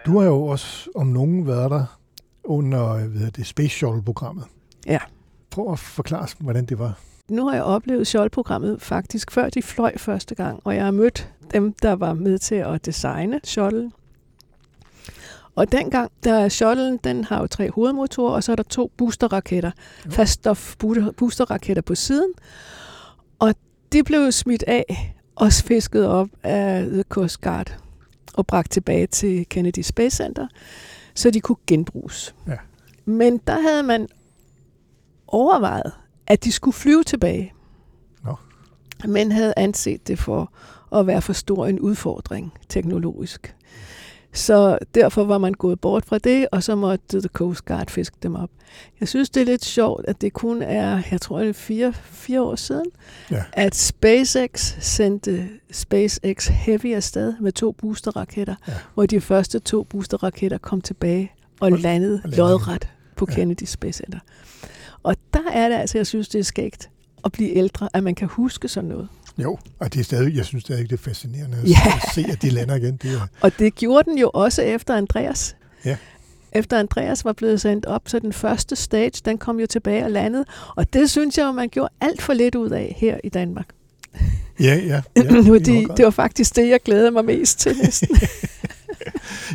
Du 0.05 0.19
har 0.19 0.25
jo 0.25 0.43
også 0.43 0.89
om 0.95 1.07
nogen 1.07 1.47
været 1.47 1.71
der 1.71 1.99
under 2.43 2.93
hvad 2.93 3.19
hedder 3.19 3.29
det, 3.29 3.45
Space 3.45 3.69
Shuttle-programmet. 3.69 4.45
Ja. 4.85 4.99
Prøv 5.49 5.71
at 5.71 5.79
forklare 5.79 6.27
hvordan 6.39 6.65
det 6.65 6.79
var. 6.79 6.99
Nu 7.29 7.47
har 7.47 7.53
jeg 7.53 7.63
oplevet 7.63 8.07
Shuttle-programmet 8.07 8.81
faktisk 8.81 9.31
før 9.31 9.49
de 9.49 9.61
fløj 9.61 9.97
første 9.97 10.35
gang, 10.35 10.61
og 10.63 10.75
jeg 10.75 10.83
har 10.83 10.91
mødt 10.91 11.33
dem, 11.53 11.73
der 11.73 11.93
var 11.93 12.13
med 12.13 12.37
til 12.37 12.55
at 12.55 12.85
designe 12.85 13.39
Shuttle. 13.43 13.91
Og 15.57 15.71
dengang, 15.71 16.11
der 16.23 16.49
Shuttlen, 16.49 16.97
den 17.03 17.23
har 17.23 17.39
jo 17.41 17.47
tre 17.47 17.71
hovedmotorer, 17.71 18.33
og 18.33 18.43
så 18.43 18.51
er 18.51 18.55
der 18.55 18.63
to 18.63 18.91
boosterraketter, 18.97 19.71
Jo. 20.05 20.11
faststof 20.11 20.75
booster- 20.79 21.11
boosterraketter 21.11 21.81
på 21.81 21.95
siden. 21.95 22.31
Og 23.39 23.55
de 23.93 24.03
blev 24.03 24.31
smidt 24.31 24.63
af 24.67 25.13
og 25.35 25.51
fisket 25.53 26.05
op 26.07 26.27
af 26.43 26.85
The 26.85 27.03
Coast 27.03 27.41
Guard 27.41 27.77
og 28.33 28.47
bragt 28.47 28.71
tilbage 28.71 29.07
til 29.07 29.45
Kennedy 29.49 29.79
Space 29.81 30.17
Center, 30.17 30.47
så 31.15 31.31
de 31.31 31.39
kunne 31.41 31.57
genbruges. 31.67 32.35
Ja. 32.47 32.53
Men 33.05 33.37
der 33.47 33.61
havde 33.61 33.83
man 33.83 34.07
overvejet, 35.27 35.91
at 36.27 36.43
de 36.43 36.51
skulle 36.51 36.75
flyve 36.75 37.03
tilbage. 37.03 37.53
Nå. 38.23 38.35
Men 39.05 39.31
havde 39.31 39.53
anset 39.57 40.07
det 40.07 40.19
for 40.19 40.53
at 40.95 41.07
være 41.07 41.21
for 41.21 41.33
stor 41.33 41.65
en 41.67 41.79
udfordring 41.79 42.53
teknologisk. 42.69 43.55
Så 44.33 44.77
derfor 44.95 45.23
var 45.23 45.37
man 45.37 45.53
gået 45.53 45.79
bort 45.79 46.05
fra 46.05 46.17
det, 46.17 46.47
og 46.51 46.63
så 46.63 46.75
måtte 46.75 47.19
The 47.19 47.29
Coast 47.33 47.65
Guard 47.65 47.89
fiske 47.89 48.15
dem 48.23 48.35
op. 48.35 48.49
Jeg 48.99 49.07
synes, 49.07 49.29
det 49.29 49.41
er 49.41 49.45
lidt 49.45 49.65
sjovt, 49.65 50.05
at 50.07 50.21
det 50.21 50.33
kun 50.33 50.61
er, 50.61 51.01
jeg 51.11 51.21
tror, 51.21 51.39
det 51.39 51.49
er 51.49 51.53
fire, 51.53 51.93
fire 51.93 52.41
år 52.41 52.55
siden, 52.55 52.85
Ja. 53.31 53.43
at 53.53 53.75
SpaceX 53.75 54.73
sendte 54.79 55.49
SpaceX 55.71 56.47
Heavy 56.47 56.93
afsted 56.93 57.33
med 57.41 57.51
to 57.51 57.71
boosterraketter, 57.71 58.55
Ja. 58.67 58.73
hvor 58.93 59.05
de 59.05 59.21
første 59.21 59.59
to 59.59 59.83
boosterraketter 59.83 60.57
kom 60.57 60.81
tilbage 60.81 61.31
og, 61.59 61.71
Og- 61.71 61.79
landede 61.79 62.21
og 62.23 62.29
lodret 62.29 62.87
på 63.15 63.25
Ja. 63.29 63.35
Kennedy 63.35 63.63
Space 63.63 63.97
Center. 63.97 64.19
Og 65.03 65.15
der 65.33 65.49
er 65.53 65.69
det 65.69 65.75
altså, 65.75 65.97
jeg 65.97 66.07
synes, 66.07 66.29
det 66.29 66.39
er 66.39 66.43
skægt 66.43 66.89
at 67.25 67.31
blive 67.31 67.49
ældre, 67.55 67.89
at 67.93 68.03
man 68.03 68.15
kan 68.15 68.27
huske 68.27 68.67
sådan 68.67 68.89
noget. 68.89 69.07
Jo, 69.37 69.57
og 69.79 69.93
det 69.93 69.99
er 69.99 70.03
stadig, 70.03 70.35
jeg 70.35 70.45
synes 70.45 70.63
stadig, 70.63 70.89
det 70.89 70.99
er 70.99 71.03
fascinerende 71.03 71.57
at, 71.57 71.69
Ja. 71.69 71.75
at 72.05 72.13
se, 72.15 72.25
at 72.31 72.41
de 72.41 72.49
lander 72.49 72.75
igen. 72.75 72.95
Det 73.01 73.11
er, 73.13 73.27
Og 73.41 73.51
det 73.59 73.75
gjorde 73.75 74.09
den 74.11 74.17
jo 74.17 74.31
også 74.33 74.61
efter 74.61 74.95
Andreas. 74.95 75.55
Ja. 75.85 75.97
Efter 76.51 76.79
Andreas 76.79 77.25
var 77.25 77.33
blevet 77.33 77.61
sendt 77.61 77.85
op, 77.85 78.01
så 78.05 78.19
den 78.19 78.33
første 78.33 78.75
stage, 78.75 79.21
den 79.25 79.37
kom 79.37 79.59
jo 79.59 79.65
tilbage 79.67 80.03
og 80.03 80.11
landede. 80.11 80.45
Og 80.75 80.93
det 80.93 81.09
synes 81.09 81.37
jeg, 81.37 81.53
man 81.55 81.69
gjorde 81.69 81.89
alt 82.01 82.21
for 82.21 82.33
lidt 82.33 82.55
ud 82.55 82.69
af 82.69 82.95
her 82.97 83.17
i 83.23 83.29
Danmark. 83.29 83.67
ja, 84.59 84.75
ja. 84.75 85.01
ja, 85.15 85.23
grad. 85.23 85.95
det 85.97 86.05
var 86.05 86.11
faktisk 86.11 86.55
det, 86.55 86.69
jeg 86.69 86.79
glæder 86.85 87.11
mig 87.11 87.25
mest 87.25 87.59
til 87.59 87.75
næsten. 87.83 88.17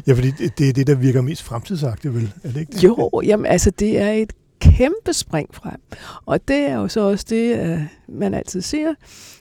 ja, 0.07 0.13
fordi 0.13 0.31
det, 0.31 0.59
det 0.59 0.69
er 0.69 0.73
det, 0.73 0.87
der 0.87 0.95
virker 0.95 1.21
mest 1.23 1.43
fremtidsagtigt, 1.43 2.15
vel? 2.15 2.33
Er 2.45 2.49
det 2.53 2.61
ikke 2.61 2.73
det? 2.73 2.85
jo, 2.85 3.21
jamen 3.25 3.47
altså, 3.47 3.71
det 3.71 3.99
er 3.99 4.13
et 4.13 4.33
kæmpe 4.63 5.13
spring 5.13 5.55
frem. 5.55 5.81
Og 6.27 6.49
det 6.49 6.57
er 6.57 6.75
jo 6.75 6.89
så 6.89 7.01
også 7.01 7.27
det, 7.29 7.59
øh, 7.59 7.81
man 8.09 8.35
altid 8.35 8.61
siger, 8.61 8.95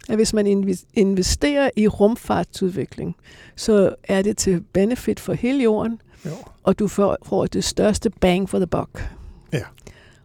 at 0.10 0.16
hvis 0.16 0.34
man 0.34 0.76
investerer 0.94 1.70
i 1.76 1.88
rumfartsudvikling, 1.88 3.16
så 3.56 3.96
er 4.04 4.22
det 4.22 4.38
til 4.38 4.62
benefit 4.74 5.20
for 5.20 5.34
hele 5.34 5.64
jorden, 5.64 6.02
Jo. 6.26 6.32
og 6.64 6.80
du 6.80 6.88
får, 6.88 7.46
det 7.54 7.64
største 7.64 8.10
bang 8.10 8.50
for 8.50 8.58
the 8.60 8.68
buck. 8.68 9.10
Ja. 9.54 9.62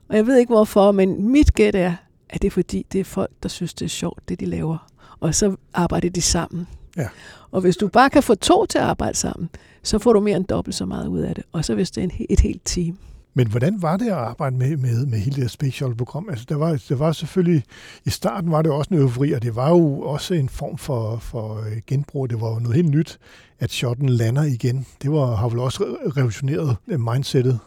Og 0.09 0.17
jeg 0.17 0.27
ved 0.27 0.37
ikke 0.37 0.53
hvorfor, 0.53 0.93
men 0.93 1.31
mit 1.33 1.55
gæt 1.55 1.75
er, 1.75 1.95
at 2.31 2.43
det 2.43 2.49
er 2.49 2.51
fordi, 2.51 2.87
det 2.93 3.01
er 3.01 3.05
folk, 3.05 3.31
der 3.43 3.49
synes, 3.49 3.75
det 3.75 3.85
er 3.85 3.89
sjovt, 3.89 4.29
det 4.29 4.41
de 4.41 4.47
laver. 4.47 4.91
Og 5.21 5.35
så 5.35 5.57
arbejder 5.75 6.09
de 6.11 6.23
sammen. 6.23 6.69
Ja. 6.97 7.09
Og 7.51 7.61
hvis 7.61 7.77
du 7.77 7.89
bare 7.89 8.11
kan 8.11 8.23
få 8.23 8.35
to 8.35 8.67
til 8.67 8.79
at 8.79 8.85
arbejde 8.85 9.17
sammen, 9.17 9.51
så 9.83 9.99
får 9.99 10.13
du 10.13 10.21
mere 10.21 10.37
end 10.37 10.45
dobbelt 10.45 10.75
så 10.75 10.87
meget 10.87 11.09
ud 11.09 11.21
af 11.21 11.35
det. 11.35 11.45
Og 11.53 11.65
så 11.65 11.75
hvis 11.75 11.91
det 11.91 12.01
er 12.01 12.05
en, 12.05 12.27
et 12.31 12.41
helt 12.41 12.63
team. 12.65 12.99
Men 13.37 13.47
hvordan 13.47 13.83
var 13.83 13.97
det 13.97 14.07
at 14.07 14.13
arbejde 14.13 14.57
med, 14.57 14.77
med, 14.77 15.07
med 15.07 15.19
hele 15.19 15.43
det 15.43 15.51
Space? 15.51 15.85
Altså, 15.85 16.47
der 16.49 16.55
var, 16.55 16.83
der 16.89 16.95
var 16.95 17.13
selvfølgelig, 17.13 17.63
i 18.05 18.11
starten 18.11 18.51
var 18.51 18.63
det 18.63 18.73
også 18.73 18.95
en 18.95 19.01
øvri, 19.01 19.33
og 19.33 19.43
det 19.43 19.57
var 19.57 19.69
jo 19.71 20.01
også 20.01 20.35
en 20.35 20.49
form 20.49 20.79
for, 20.79 21.17
for 21.17 21.55
øh, 21.55 21.77
genbrug. 21.87 22.31
Det 22.31 22.41
var 22.41 22.53
jo 22.53 22.59
noget 22.59 22.77
helt 22.77 22.91
nyt, 22.91 23.19
at 23.59 23.71
shuttle 23.71 24.09
lander 24.09 24.43
igen. 24.43 24.87
Det 25.03 25.13
var, 25.13 25.35
har 25.35 25.49
vel 25.49 25.59
også 25.59 25.85
re- 25.85 26.17
revolutioneret 26.17 26.77
øh, 26.89 27.01
mindsetet. 27.01 27.59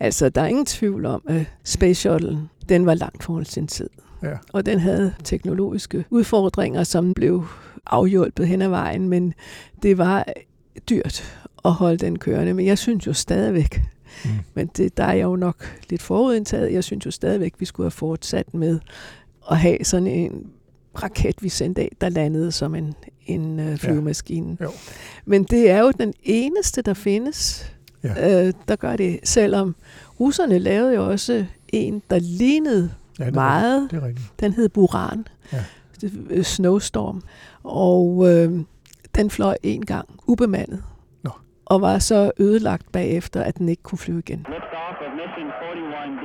Altså, 0.00 0.28
der 0.28 0.42
er 0.42 0.46
ingen 0.46 0.66
tvivl 0.66 1.06
om, 1.06 1.22
at 1.28 1.44
Space 1.64 2.00
Shuttle, 2.00 2.48
den 2.68 2.86
var 2.86 2.94
langt 2.94 3.24
foran 3.24 3.44
sin 3.44 3.66
tid. 3.66 3.90
Ja. 4.22 4.34
Og 4.52 4.66
den 4.66 4.78
havde 4.78 5.14
teknologiske 5.24 6.04
udfordringer, 6.10 6.84
som 6.84 7.14
blev 7.14 7.46
afhjulpet 7.86 8.48
hen 8.48 8.62
ad 8.62 8.68
vejen, 8.68 9.08
men 9.08 9.34
det 9.82 9.98
var 9.98 10.26
dyrt 10.90 11.38
at 11.64 11.72
holde 11.72 11.98
den 11.98 12.18
kørende. 12.18 12.54
Men 12.54 12.66
jeg 12.66 12.78
synes 12.78 13.06
jo 13.06 13.12
stadigvæk, 13.12 13.82
Mm. 14.24 14.30
men 14.54 14.66
det, 14.76 14.96
der 14.96 15.04
er 15.04 15.12
jeg 15.12 15.22
jo 15.24 15.36
nok 15.36 15.80
lidt 15.90 16.02
forudindtaget, 16.02 16.72
jeg 16.72 16.84
synes 16.84 17.06
jo 17.06 17.10
stadigvæk, 17.10 17.54
vi 17.58 17.64
skulle 17.64 17.84
have 17.84 17.90
fortsat 17.90 18.54
med 18.54 18.80
at 19.50 19.58
have 19.58 19.78
sådan 19.84 20.06
en 20.06 20.46
raket, 21.02 21.42
vi 21.42 21.48
sendte 21.48 21.80
af, 21.82 21.88
der 22.00 22.08
landede 22.08 22.52
som 22.52 22.74
en, 22.74 22.94
en 23.26 23.60
øh, 23.60 23.76
flyvemaskine. 23.78 24.56
Jo. 24.62 24.70
Men 25.24 25.44
det 25.44 25.70
er 25.70 25.78
jo 25.80 25.90
den 25.90 26.14
eneste, 26.22 26.82
der 26.82 26.94
findes, 26.94 27.66
Ja. 28.04 28.46
øh, 28.46 28.52
der 28.68 28.76
gør 28.76 28.96
det, 28.96 29.20
selvom 29.24 29.76
russerne 30.20 30.58
lavede 30.58 30.94
jo 30.94 31.10
også 31.10 31.44
en, 31.68 32.02
der 32.10 32.18
lignede 32.18 32.90
Ja, 33.18 33.24
det 33.24 33.34
meget. 33.34 33.82
rigtigt. 33.82 33.90
Det 34.00 34.02
er 34.02 34.08
rigtigt. 34.08 34.40
Den 34.40 34.52
hed 34.52 34.68
Buran. 34.68 35.26
Ja. 35.52 35.64
Øh, 36.30 36.44
Snowstorm. 36.44 37.22
Og 37.62 38.28
øh, 38.34 38.60
den 39.14 39.30
fløj 39.30 39.56
en 39.62 39.86
gang 39.86 40.08
ubemandet. 40.26 40.82
Og 41.70 41.80
var 41.80 41.98
så 41.98 42.30
ødelagt 42.38 42.92
bagefter, 42.92 43.42
at 43.42 43.58
den 43.58 43.68
ikke 43.68 43.82
kunne 43.82 43.98
flyve 43.98 44.18
igen. 44.18 44.38
Liftoff 44.38 44.98
of 45.06 45.10
mission 45.20 45.48
41D, 45.62 46.24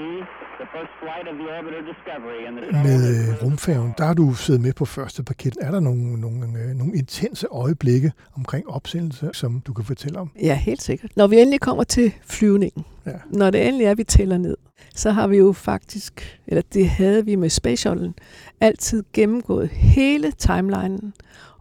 the 0.61 0.67
first 0.75 0.93
flight 1.01 1.25
of 1.31 1.35
the 1.41 1.47
orbiter 1.57 1.81
Discovery. 1.91 2.39
And 2.47 2.55
the 2.57 2.83
Med 2.87 3.29
øh, 3.29 3.43
rumfærgen, 3.43 3.93
der 3.97 4.05
har 4.05 4.13
du 4.13 4.33
siddet 4.33 4.61
med 4.61 4.73
på 4.73 4.85
første 4.85 5.23
parket. 5.23 5.57
Er 5.61 5.71
der 5.71 5.79
nogle, 5.79 6.21
nogle, 6.21 6.45
øh, 6.45 6.75
nogle 6.75 6.93
intense 6.95 7.47
øjeblikke 7.51 8.11
omkring 8.37 8.69
opsendelse, 8.69 9.29
som 9.33 9.61
du 9.67 9.73
kan 9.73 9.85
fortælle 9.85 10.19
om? 10.19 10.31
Ja, 10.41 10.55
helt 10.55 10.81
sikkert. 10.81 11.11
Når 11.17 11.27
vi 11.27 11.39
endelig 11.39 11.59
kommer 11.59 11.83
til 11.83 12.13
flyvningen, 12.25 12.85
Ja. 13.05 13.11
når 13.31 13.49
det 13.49 13.67
endelig 13.67 13.85
er, 13.85 13.95
vi 13.95 14.03
tæller 14.03 14.37
ned, 14.37 14.57
så 14.95 15.11
har 15.11 15.27
vi 15.27 15.37
jo 15.37 15.51
faktisk, 15.51 16.39
eller 16.47 16.61
det 16.73 16.89
havde 16.89 17.25
vi 17.25 17.35
med 17.35 17.49
Space 17.49 17.81
Shuttlen, 17.81 18.13
altid 18.61 19.03
gennemgået 19.13 19.69
hele 19.69 20.31
timelinen 20.31 21.13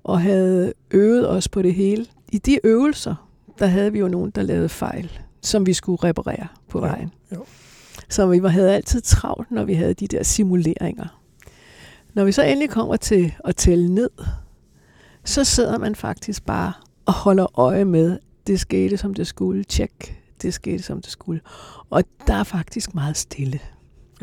og 0.05 0.21
havde 0.21 0.73
øvet 0.91 1.29
os 1.31 1.49
på 1.49 1.63
det 1.63 1.75
hele. 1.75 2.07
I 2.33 2.39
de 2.39 2.59
øvelser, 2.67 3.29
der 3.63 3.69
havde 3.69 3.93
vi 3.93 3.99
jo 3.99 4.09
nogen, 4.09 4.31
der 4.31 4.43
lavede 4.43 4.69
fejl, 4.69 5.13
som 5.43 5.67
vi 5.67 5.73
skulle 5.73 6.05
reparere 6.05 6.47
på 6.69 6.79
Jo, 6.79 6.85
vejen. 6.85 7.11
jo. 7.35 7.45
Så 8.09 8.27
vi 8.27 8.43
var- 8.43 8.49
havde 8.49 8.75
altid 8.75 9.01
travlt, 9.01 9.51
når 9.51 9.65
vi 9.65 9.75
havde 9.75 9.95
de 9.95 10.07
der 10.09 10.23
simuleringer. 10.23 11.21
Når 12.15 12.25
vi 12.25 12.33
så 12.33 12.43
endelig 12.43 12.71
kommer 12.71 12.97
til 12.97 13.35
at 13.45 13.57
tælle 13.57 13.95
ned, 13.95 14.11
så 15.25 15.45
sidder 15.45 15.79
man 15.79 15.95
faktisk 15.95 16.45
bare 16.47 16.73
og 17.07 17.13
holder 17.13 17.59
øje 17.61 17.85
med, 17.85 18.19
det 18.47 18.61
skete 18.61 18.97
som 18.97 19.15
det 19.15 19.27
skulle, 19.27 19.65
tjek, 19.65 20.23
det 20.43 20.55
skete 20.55 20.83
som 20.83 21.03
det 21.03 21.11
skulle. 21.11 21.41
Og 21.91 22.05
der 22.27 22.35
er 22.35 22.45
faktisk 22.45 22.95
meget 22.95 23.17
stille. 23.17 23.61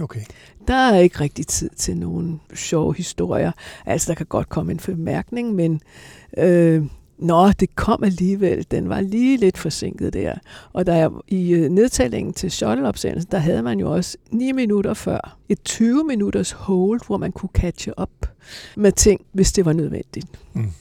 Okay. 0.02 0.22
Der 0.68 0.76
er 0.76 1.00
ikke 1.00 1.20
rigtig 1.20 1.48
tid 1.48 1.70
til 1.70 1.98
nogle 1.98 2.40
sjove 2.54 2.94
historier. 2.96 3.52
Altså, 3.86 4.08
der 4.12 4.16
kan 4.16 4.26
godt 4.26 4.50
komme 4.50 4.72
en 4.72 4.78
bemærkning, 4.86 5.56
men 5.56 5.82
øh, 6.38 6.84
nå, 7.20 7.52
det 7.52 7.76
kom 7.76 8.04
alligevel. 8.04 8.66
Den 8.72 8.90
var 8.90 9.02
lige 9.02 9.38
lidt 9.38 9.58
forsinket 9.58 10.14
der. 10.14 10.34
Og 10.74 10.86
der 10.86 11.22
i 11.28 11.52
øh, 11.54 11.70
nedtællingen 11.70 12.34
til 12.34 12.52
shuttle-opsendelsen, 12.52 13.32
der 13.32 13.38
havde 13.38 13.64
man 13.64 13.80
jo 13.80 13.92
også 13.94 14.18
9 14.32 14.52
minutter 14.52 14.94
før 14.94 15.38
et 15.50 15.64
20 15.64 16.04
minutters 16.04 16.52
hold, 16.52 17.02
hvor 17.08 17.18
man 17.18 17.32
kunne 17.32 17.50
catche 17.54 18.00
op 18.00 18.10
med 18.78 18.92
ting, 18.92 19.22
hvis 19.32 19.52
det 19.52 19.66
var 19.66 19.74
nødvendigt. 19.74 20.28
Mm. 20.54 20.72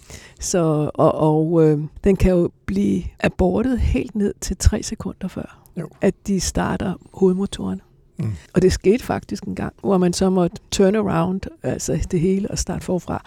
Så, 0.40 0.90
og 0.94 1.14
og 1.14 1.64
øh, 1.64 1.78
den 2.04 2.16
kan 2.16 2.32
jo 2.32 2.50
blive 2.66 3.02
abortet 3.20 3.78
helt 3.78 4.14
ned 4.14 4.34
til 4.40 4.56
3 4.56 4.82
sekunder 4.82 5.28
før, 5.28 5.62
Jo. 5.76 5.88
at 6.00 6.14
de 6.26 6.40
starter 6.40 6.94
hovedmotoren. 7.14 7.80
Mm. 8.18 8.32
Og 8.54 8.62
det 8.62 8.72
skete 8.72 9.04
faktisk 9.04 9.44
en 9.44 9.54
gang, 9.54 9.72
hvor 9.80 9.98
man 9.98 10.12
så 10.12 10.30
måtte 10.30 10.56
turn 10.70 10.96
around, 10.96 11.40
altså 11.62 12.06
det 12.10 12.20
hele, 12.20 12.50
og 12.50 12.58
starte 12.58 12.84
forfra 12.84 13.24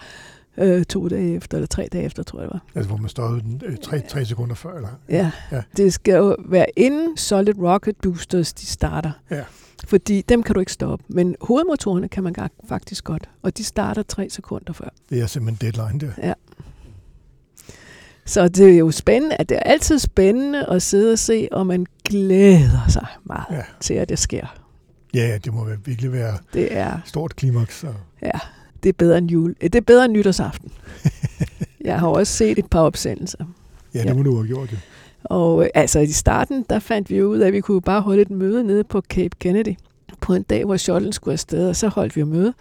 øh, 0.56 0.84
to 0.84 1.08
dage 1.08 1.34
efter, 1.34 1.56
eller 1.56 1.66
tre 1.66 1.88
dage 1.92 2.04
efter, 2.04 2.22
tror 2.22 2.38
jeg 2.40 2.48
det 2.48 2.52
var. 2.52 2.62
Altså, 2.74 2.88
hvor 2.88 2.96
man 2.96 3.08
stod 3.08 3.40
den 3.40 3.62
øh, 3.64 3.76
tre, 3.76 4.00
tre 4.00 4.24
sekunder 4.24 4.54
før, 4.54 4.74
eller? 4.76 4.88
Ja. 5.08 5.30
Ja. 5.52 5.62
Det 5.76 5.92
skal 5.92 6.14
jo 6.14 6.36
være 6.48 6.66
inden 6.76 7.16
Solid 7.16 7.58
Rocket 7.58 7.96
Boosters, 8.02 8.52
de 8.52 8.66
starter. 8.66 9.10
Ja. 9.30 9.42
Fordi 9.86 10.22
dem 10.28 10.42
kan 10.42 10.54
du 10.54 10.60
ikke 10.60 10.72
stoppe. 10.72 11.04
Men 11.08 11.36
hovedmotorerne 11.40 12.08
kan 12.08 12.22
man 12.22 12.34
faktisk 12.68 13.04
godt, 13.04 13.28
og 13.42 13.58
de 13.58 13.64
starter 13.64 14.02
tre 14.02 14.30
sekunder 14.30 14.72
før. 14.72 14.88
Det 15.10 15.20
er 15.20 15.26
simpelthen 15.26 15.72
deadline 15.72 16.00
der. 16.00 16.34
Så 18.24 18.48
det 18.48 18.74
er 18.74 18.78
jo 18.78 18.90
spændende, 18.90 19.36
at 19.36 19.48
det 19.48 19.56
er 19.56 19.62
altid 19.62 19.98
spændende 19.98 20.66
at 20.66 20.82
sidde 20.82 21.12
og 21.12 21.18
se, 21.18 21.48
og 21.52 21.66
man 21.66 21.86
glæder 22.04 22.88
sig 22.88 23.06
meget 23.24 23.44
Ja. 23.50 23.56
ja. 23.56 23.62
til, 23.80 23.94
at 23.94 24.08
det 24.08 24.18
sker. 24.18 24.46
Ja, 25.14 25.26
ja, 25.28 25.38
det 25.38 25.54
må 25.54 25.68
virkelig 25.84 26.12
være 26.12 26.38
Det 26.54 26.76
er, 26.76 26.98
stort 27.04 27.36
klimaks. 27.36 27.84
Og, 27.84 27.94
ja, 28.22 28.30
det 28.82 28.88
er 28.88 28.92
bedre 28.92 29.18
end 29.18 29.30
jul. 29.30 29.54
Det 29.62 29.74
er 29.74 29.80
bedre 29.80 30.04
end 30.04 30.12
nytårsaften. 30.12 30.72
Jeg 31.84 32.00
har 32.00 32.06
også 32.08 32.32
set 32.32 32.58
et 32.58 32.66
par 32.70 32.80
opsendelser. 32.80 33.38
ja, 33.94 33.98
det 33.98 34.04
Ja. 34.06 34.14
må 34.14 34.22
du 34.22 34.34
have 34.36 34.46
gjort, 34.46 34.72
jo. 34.72 34.76
Og 35.24 35.62
øh, 35.64 35.70
altså 35.74 36.00
i 36.00 36.06
starten, 36.06 36.64
der 36.70 36.78
fandt 36.78 37.10
vi 37.10 37.16
jo 37.16 37.26
ud 37.28 37.38
af, 37.38 37.46
at 37.46 37.52
vi 37.52 37.60
kunne 37.60 37.80
bare 37.80 38.00
holde 38.00 38.22
et 38.22 38.30
møde 38.30 38.64
nede 38.64 38.84
på 38.84 39.00
Cape 39.00 39.36
Kennedy 39.38 39.74
på 40.20 40.34
en 40.34 40.42
dag, 40.42 40.64
hvor 40.64 40.76
shuttlen 40.76 41.12
skulle 41.12 41.32
afsted, 41.32 41.68
og 41.68 41.76
så 41.76 41.88
holdt 41.88 42.16
vi 42.16 42.20
jo 42.20 42.26
møde. 42.26 42.54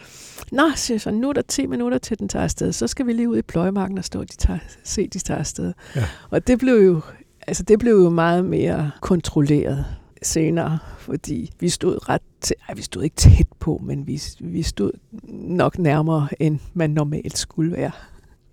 Nå, 0.51 0.63
siger 0.75 0.97
så, 0.97 1.11
nu 1.11 1.29
er 1.29 1.33
der 1.33 1.41
10 1.41 1.65
minutter 1.67 1.97
til 1.97 2.19
den 2.19 2.27
tager 2.29 2.43
afsted, 2.43 2.71
så 2.71 2.87
skal 2.87 3.07
vi 3.07 3.13
lige 3.13 3.29
ud 3.29 3.37
i 3.37 3.41
pløjemarken 3.41 3.97
og 3.97 4.03
stå, 4.03 4.23
de 4.23 4.35
tager, 4.37 4.59
se, 4.83 5.07
de 5.07 5.19
tager 5.19 5.37
afsted. 5.39 5.73
Ja. 5.95 6.03
Og 6.29 6.47
det 6.47 6.59
blev 6.59 6.75
jo, 6.75 7.01
altså 7.47 7.63
det 7.63 7.79
blev 7.79 7.93
jo 7.93 8.09
meget 8.09 8.45
mere 8.45 8.91
kontrolleret 9.01 9.85
senere, 10.21 10.79
fordi 10.99 11.51
vi 11.59 11.69
stod 11.69 12.09
ret, 12.09 12.21
tæ- 12.45 12.65
ej, 12.69 12.75
vi 12.75 12.81
stod 12.81 13.03
ikke 13.03 13.15
tæt 13.15 13.47
på, 13.59 13.81
men 13.83 14.07
vi, 14.07 14.21
vi 14.39 14.63
stod 14.63 14.91
nok 15.33 15.77
nærmere, 15.77 16.27
end 16.39 16.59
man 16.73 16.89
normalt 16.89 17.37
skulle 17.37 17.71
være. 17.71 17.91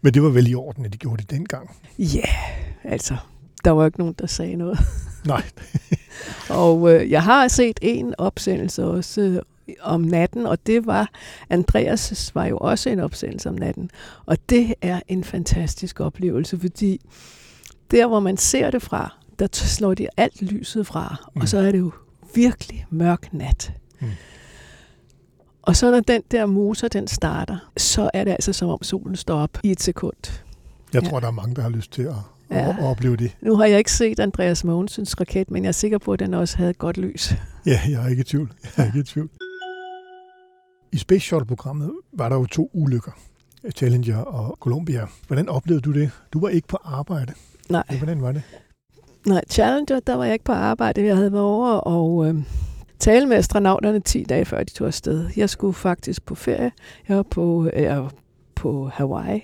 Men 0.02 0.14
det 0.14 0.22
var 0.22 0.28
vel 0.28 0.48
i 0.50 0.54
orden, 0.54 0.84
at 0.84 0.92
de 0.92 0.98
gjorde 0.98 1.22
det 1.22 1.30
dengang. 1.30 1.70
Ja, 1.98 2.28
altså, 2.84 3.16
der 3.64 3.70
var 3.70 3.86
ikke 3.86 3.98
nogen, 3.98 4.14
der 4.18 4.26
sagde 4.26 4.56
noget. 4.56 4.78
Nej, 5.26 5.42
Og 6.50 6.94
øh, 6.94 7.10
jeg 7.10 7.22
har 7.22 7.48
set 7.48 7.78
en 7.82 8.14
opsendelse 8.18 8.84
også 8.84 9.20
øh, 9.68 9.74
om 9.80 10.00
natten, 10.00 10.46
og 10.46 10.66
det 10.66 10.86
var, 10.86 11.10
Andreas 11.50 12.34
var 12.34 12.46
jo 12.46 12.58
også 12.58 12.90
en 12.90 13.00
opsendelse 13.00 13.48
om 13.48 13.54
natten. 13.54 13.90
Og 14.26 14.36
det 14.48 14.74
er 14.82 15.00
en 15.08 15.24
fantastisk 15.24 16.00
oplevelse, 16.00 16.58
fordi 16.58 17.00
der, 17.90 18.06
hvor 18.06 18.20
man 18.20 18.36
ser 18.36 18.70
det 18.70 18.82
fra, 18.82 19.17
der 19.38 19.48
slår 19.52 19.94
de 19.94 20.08
alt 20.16 20.42
lyset 20.42 20.86
fra, 20.86 21.16
mm. 21.34 21.40
Og 21.40 21.48
så 21.48 21.58
er 21.58 21.72
det 21.72 21.78
jo 21.78 21.92
virkelig 22.34 22.86
mørk 22.90 23.32
nat. 23.32 23.72
Mm. 24.00 24.08
Og 25.62 25.76
så 25.76 25.90
når 25.90 26.00
den 26.00 26.22
der 26.30 26.46
motor, 26.46 26.88
den 26.88 27.08
starter, 27.08 27.70
så 27.76 28.10
er 28.14 28.24
det 28.24 28.30
altså 28.30 28.52
som 28.52 28.68
om 28.68 28.82
solen 28.82 29.16
står 29.16 29.40
op 29.40 29.58
i 29.62 29.70
et 29.70 29.82
sekund. 29.82 30.42
jeg 30.92 31.02
Ja. 31.02 31.08
tror, 31.08 31.20
der 31.20 31.26
er 31.26 31.30
mange, 31.32 31.54
der 31.54 31.62
har 31.62 31.68
lyst 31.68 31.92
til 31.92 32.02
at, 32.02 32.14
Ja. 32.50 32.68
at, 32.70 32.76
opleve 32.80 33.16
det. 33.16 33.36
Nu 33.40 33.56
har 33.56 33.64
jeg 33.64 33.78
ikke 33.78 33.92
set 33.92 34.20
Andreas 34.20 34.64
Mogensens 34.64 35.20
raket, 35.20 35.50
men 35.50 35.62
jeg 35.62 35.68
er 35.68 35.72
sikker 35.72 35.98
på, 35.98 36.12
at 36.12 36.18
den 36.18 36.34
også 36.34 36.56
havde 36.56 36.74
godt 36.74 36.96
lys. 36.98 37.32
Ja, 37.66 37.80
jeg 37.88 38.04
er 38.04 38.08
ikke 38.08 38.20
i 38.20 38.24
tvivl. 38.24 38.52
Jeg 38.76 38.82
er 38.82 38.86
ikke 38.86 38.98
i 39.00 39.02
tvivl. 39.02 39.30
I 40.92 40.96
Space 40.98 41.20
Shuttle-programmet 41.26 41.92
var 42.12 42.28
der 42.28 42.36
jo 42.36 42.46
to 42.46 42.70
ulykker. 42.74 43.10
Challenger 43.76 44.16
og 44.18 44.56
Columbia. 44.60 45.06
Hvordan 45.26 45.48
oplevede 45.48 45.82
du 45.82 45.92
det? 45.92 46.10
Du 46.32 46.40
var 46.40 46.48
ikke 46.48 46.68
på 46.68 46.78
arbejde. 46.84 47.32
Nej. 47.70 47.84
Hvordan 47.98 48.22
var 48.22 48.32
det? 48.32 48.42
Nej, 49.26 49.44
Challenger, 49.50 50.00
der 50.00 50.14
var 50.14 50.24
jeg 50.24 50.32
ikke 50.32 50.44
på 50.44 50.52
arbejde. 50.52 51.04
Jeg 51.04 51.16
havde 51.16 51.32
været 51.32 51.44
over 51.44 51.68
og 51.70 52.26
øh, 52.28 52.34
tale 52.98 53.26
med 53.26 53.36
astronauterne 53.36 54.00
10 54.00 54.22
dage 54.22 54.44
før 54.44 54.62
de 54.62 54.70
tog 54.72 54.86
afsted. 54.86 55.26
Jeg 55.36 55.50
skulle 55.50 55.74
faktisk 55.74 56.26
på 56.26 56.34
ferie. 56.34 56.72
Jeg 57.08 57.16
var 57.16 57.22
på, 57.22 57.70
øh, 57.72 57.82
jeg 57.82 58.02
var 58.02 58.12
på 58.54 58.90
Hawaii. 58.94 59.40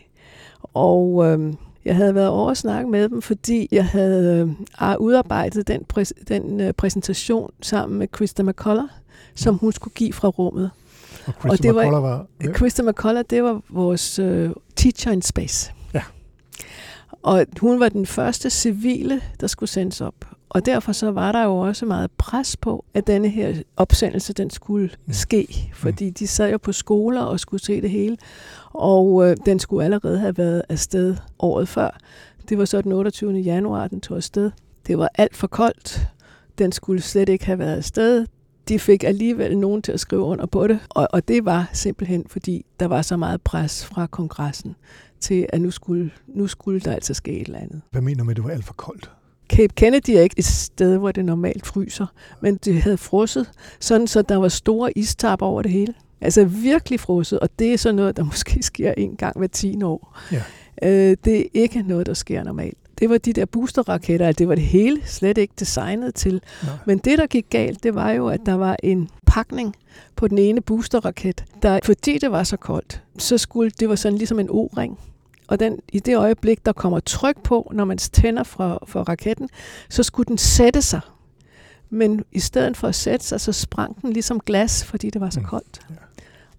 Og 0.63 1.25
øh, 1.27 1.55
jeg 1.85 1.97
havde 1.97 2.15
været 2.15 2.29
over 2.29 2.49
og 2.49 2.57
snakke 2.57 2.91
med 2.91 3.09
dem, 3.09 3.23
fordi 3.23 3.69
jeg 3.73 3.85
havde 3.87 4.55
øh, 4.83 4.95
udarbejdet 4.99 5.69
den, 5.69 5.83
præs- 5.97 6.25
den 6.29 6.61
øh, 6.61 6.73
præsentation 6.73 7.51
sammen 7.63 7.99
med 7.99 8.09
Krista 8.09 8.43
McCullough, 8.43 8.89
som 9.35 9.55
hun 9.59 9.73
skulle 9.73 9.95
give 9.95 10.13
fra 10.13 10.29
rummet. 10.29 10.71
Og 11.27 11.33
Christopher 11.33 11.57
det 11.57 11.75
var- 11.75 11.83
McCullough 11.83 12.03
var... 12.05 12.27
Ja. 12.45 12.53
Krista 12.53 12.83
McCullough, 12.83 13.25
det 13.31 13.43
var 13.45 13.61
vores 13.71 14.19
øh, 14.19 14.51
teacher 14.77 15.13
in 15.13 15.23
space. 15.23 15.73
Og 17.25 17.47
hun 17.61 17.81
var 17.81 17.89
den 17.89 18.07
første 18.07 18.51
civile, 18.51 19.21
der 19.41 19.47
skulle 19.47 19.71
sendes 19.71 20.01
op. 20.01 20.15
Og 20.49 20.67
derfor 20.67 20.93
så 20.93 21.11
var 21.11 21.33
der 21.33 21.45
jo 21.45 21.57
også 21.57 21.87
meget 21.87 22.11
pres 22.19 22.57
på, 22.57 22.85
at 22.95 23.07
denne 23.07 23.29
her 23.29 23.55
opsendelse, 23.77 24.33
den 24.33 24.51
skulle 24.51 24.91
Mm. 25.07 25.13
ske. 25.13 25.71
Fordi 25.75 26.11
de 26.11 26.27
sad 26.27 26.51
jo 26.51 26.59
på 26.59 26.73
skoler 26.73 27.21
og 27.21 27.41
skulle 27.41 27.63
se 27.63 27.81
det 27.81 27.91
hele. 27.91 28.17
Og 28.73 29.31
øh, 29.31 29.37
den 29.47 29.59
skulle 29.59 29.85
allerede 29.85 30.19
have 30.19 30.39
været 30.39 30.63
afsted 30.69 31.17
året 31.39 31.69
før. 31.69 31.99
Det 32.49 32.59
var 32.59 32.65
så 32.65 32.81
den 32.83 32.93
28. 32.93 33.33
januar, 33.33 33.89
den 33.89 34.01
tog 34.01 34.17
afsted. 34.17 34.51
Det 34.87 34.99
var 34.99 35.09
alt 35.15 35.37
for 35.37 35.47
koldt. 35.47 36.01
Den 36.59 36.73
skulle 36.73 37.03
slet 37.03 37.29
ikke 37.29 37.47
have 37.47 37.59
været 37.59 37.77
afsted 37.77 38.27
de 38.69 38.79
fik 38.79 39.05
alligevel 39.05 39.59
nogen 39.59 39.83
til 39.83 39.93
at 39.93 40.01
skrive 40.01 40.23
under 40.23 40.47
på 40.47 40.67
det. 40.67 40.79
Og, 40.89 41.09
og 41.13 41.29
det 41.29 41.45
var 41.45 41.71
simpelthen, 41.73 42.25
fordi 42.29 42.67
der 42.81 42.87
var 42.87 43.03
så 43.03 43.17
meget 43.17 43.43
pres 43.43 43.85
fra 43.85 44.07
kongressen 44.07 44.77
til, 45.25 45.47
at 45.49 45.61
nu 45.61 45.71
skulle, 45.71 46.11
nu 46.27 46.47
skulle 46.47 46.81
der 46.81 46.93
altså 46.93 47.15
ske 47.15 47.33
et 47.33 47.47
eller 47.47 47.59
andet. 47.59 47.81
Hvad 47.91 48.03
mener 48.03 48.19
du 48.19 48.25
med, 48.25 48.33
at 48.33 48.37
det 48.37 48.45
var 48.45 48.51
alt 48.51 48.65
for 48.65 48.75
koldt? 48.75 49.11
Cape 49.49 49.75
Kennedy 49.75 50.11
er 50.11 50.21
ikke 50.21 50.39
et 50.39 50.45
sted, 50.45 50.99
hvor 50.99 51.13
det 51.13 51.25
normalt 51.25 51.67
fryser, 51.67 52.07
men 52.41 52.57
det 52.57 52.83
havde 52.83 52.97
frosset, 52.97 53.51
sådan 53.81 54.07
så 54.07 54.23
der 54.23 54.37
var 54.37 54.49
store 54.49 54.99
istapper 54.99 55.47
over 55.47 55.63
det 55.63 55.71
hele. 55.71 55.95
Altså 56.21 56.45
virkelig 56.45 57.01
frosset, 57.01 57.41
og 57.41 57.49
det 57.59 57.73
er 57.73 57.79
sådan 57.79 57.95
noget, 57.95 58.17
der 58.17 58.25
måske 58.33 58.63
sker 58.63 58.93
en 58.97 59.17
gang 59.17 59.39
hver 59.39 59.47
10 59.47 59.83
år. 59.83 60.19
Ja. 60.33 60.43
Øh, 60.83 61.17
det 61.25 61.41
er 61.41 61.45
ikke 61.55 61.83
noget, 61.83 62.07
der 62.07 62.15
sker 62.15 62.45
normalt. 62.45 62.79
Det 62.99 63.11
var 63.11 63.19
de 63.19 63.33
der 63.33 63.45
boosterraketter, 63.45 64.33
det 64.33 64.49
var 64.49 64.55
det 64.55 64.65
hele 64.65 65.01
slet 65.05 65.39
ikke 65.39 65.55
designet 65.59 66.15
til. 66.15 66.41
Nej. 66.63 66.73
Men 66.87 66.99
det, 66.99 67.19
der 67.19 67.27
gik 67.27 67.47
galt, 67.51 67.83
det 67.83 67.95
var 67.95 68.11
jo, 68.11 68.29
at 68.29 68.41
der 68.47 68.55
var 68.55 68.77
en 68.83 69.09
pakning 69.27 69.75
på 70.17 70.29
den 70.29 70.39
ene 70.39 70.61
boosterraket, 70.61 71.45
der, 71.63 71.79
fordi 71.85 72.19
det 72.19 72.31
var 72.31 72.43
så 72.43 72.57
koldt, 72.57 73.03
så 73.19 73.39
skulle 73.39 73.71
det 73.81 73.89
var 73.89 73.95
sådan 73.95 74.19
ligesom 74.19 74.41
en 74.41 74.49
O-ring. 74.51 74.99
Og 75.49 75.61
den, 75.61 75.79
i 75.93 75.99
det 75.99 76.17
øjeblik, 76.17 76.67
der 76.67 76.73
kommer 76.73 77.01
tryk 77.01 77.43
på, 77.43 77.71
når 77.75 77.85
man 77.85 77.99
tænder 77.99 78.43
fra, 78.43 78.79
for 78.87 79.03
raketten, 79.03 79.49
så 79.91 80.03
skulle 80.03 80.27
den 80.27 80.39
sætte 80.39 80.83
sig. 80.83 81.01
Men 81.91 82.25
i 82.33 82.41
stedet 82.41 82.77
for 82.77 82.89
at 82.89 82.95
sætte 82.95 83.27
sig, 83.27 83.41
så 83.41 83.53
sprang 83.53 84.03
den 84.03 84.13
ligesom 84.13 84.41
glas, 84.41 84.85
fordi 84.85 85.11
det 85.11 85.21
var 85.21 85.31
så 85.31 85.41
Mm, 85.41 85.47
koldt. 85.47 85.81
ja. 85.91 85.95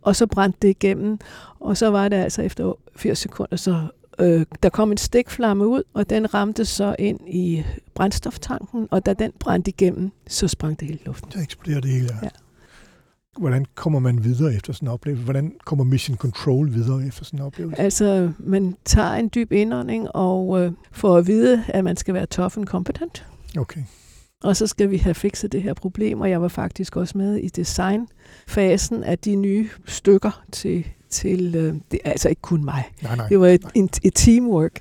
Og 0.02 0.16
så 0.16 0.28
brændte 0.28 0.58
det 0.62 0.68
igennem, 0.70 1.20
og 1.60 1.78
så 1.78 1.88
var 1.88 2.10
det 2.10 2.18
altså 2.18 2.42
efter 2.42 2.74
80 2.96 3.18
sekunder, 3.20 3.56
så 3.58 3.88
øh, 4.20 4.46
der 4.64 4.70
kom 4.70 4.92
en 4.92 4.98
stikflamme 4.98 5.68
ud, 5.68 5.84
og 5.94 6.10
den 6.10 6.34
ramte 6.34 6.66
så 6.66 6.96
ind 7.00 7.20
i 7.28 7.64
brændstoftanken, 7.94 8.88
og 8.92 9.06
da 9.06 9.14
den 9.14 9.32
brændte 9.40 9.70
igennem, 9.70 10.12
så 10.28 10.48
sprang 10.48 10.80
det 10.80 10.88
hele 10.88 11.00
luften. 11.06 11.32
Så 11.32 11.40
eksploderer 11.40 11.82
det 11.82 11.92
hele. 11.92 12.10
Ja. 12.24 12.30
Hvordan 13.40 13.66
kommer 13.76 14.00
man 14.00 14.24
videre 14.24 14.54
efter 14.54 14.74
sådan 14.74 14.88
en 14.88 14.94
oplevelse? 14.94 15.24
Hvordan 15.24 15.54
kommer 15.66 15.86
Mission 15.86 16.18
Control 16.18 16.74
videre 16.74 17.06
efter 17.08 17.26
sådan 17.26 17.40
en 17.40 17.46
oplevelse? 17.46 17.82
Altså, 17.82 18.32
man 18.40 18.76
tager 18.86 19.12
en 19.12 19.30
dyb 19.36 19.52
indånding 19.52 20.16
og 20.16 20.62
øh, 20.62 20.72
får 20.92 21.18
at 21.18 21.28
vide, 21.28 21.64
at 21.68 21.84
man 21.84 21.98
skal 21.98 22.14
være 22.14 22.26
tough 22.26 22.58
and 22.58 22.66
competent. 22.66 23.26
Okay. 23.58 23.82
Og 24.44 24.56
så 24.56 24.68
skal 24.68 24.92
vi 24.92 24.98
have 24.98 25.14
fikset 25.14 25.52
det 25.52 25.64
her 25.64 25.74
problem, 25.74 26.22
og 26.22 26.30
jeg 26.30 26.42
var 26.42 26.48
faktisk 26.48 26.96
også 26.96 27.18
med 27.18 27.36
i 27.36 27.48
designfasen 27.48 29.04
af 29.04 29.20
de 29.20 29.36
nye 29.36 29.70
stykker 29.86 30.44
til, 30.52 30.88
til 31.10 31.56
øh, 31.56 31.76
det 31.92 32.00
altså 32.06 32.30
ikke 32.30 32.42
kun 32.42 32.66
mig. 32.66 32.84
Nej, 33.04 33.16
nej. 33.16 33.28
Det 33.28 33.40
var 33.40 33.48
et, 33.48 33.64
nej. 33.76 33.88
et 34.04 34.14
teamwork. 34.16 34.80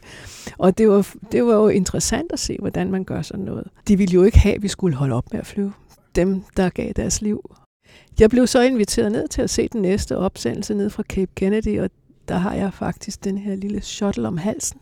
Og 0.58 0.78
det 0.78 0.88
var, 0.88 1.14
det 1.32 1.44
var 1.44 1.54
jo 1.54 1.68
interessant 1.68 2.32
at 2.32 2.38
se, 2.38 2.56
hvordan 2.60 2.90
man 2.90 3.04
gør 3.04 3.22
sådan 3.22 3.44
noget. 3.44 3.66
De 3.88 3.98
ville 3.98 4.12
jo 4.12 4.22
ikke 4.22 4.38
have, 4.38 4.54
at 4.54 4.62
vi 4.62 4.68
skulle 4.68 4.96
holde 4.96 5.14
op 5.14 5.32
med 5.32 5.40
at 5.40 5.46
flyve. 5.46 5.72
Dem, 6.14 6.42
der 6.56 6.68
gav 6.68 6.92
deres 6.92 7.22
liv. 7.22 7.54
Jeg 8.20 8.30
blev 8.30 8.46
så 8.46 8.62
inviteret 8.62 9.12
ned 9.12 9.28
til 9.28 9.42
at 9.42 9.50
se 9.50 9.68
den 9.72 9.82
næste 9.82 10.18
opsendelse 10.18 10.74
ned 10.74 10.90
fra 10.90 11.02
Cape 11.02 11.32
Kennedy, 11.34 11.80
og 11.80 11.90
der 12.28 12.36
har 12.36 12.54
jeg 12.54 12.72
faktisk 12.72 13.24
den 13.24 13.38
her 13.38 13.54
lille 13.54 13.80
shuttle 13.80 14.28
om 14.28 14.36
halsen, 14.38 14.80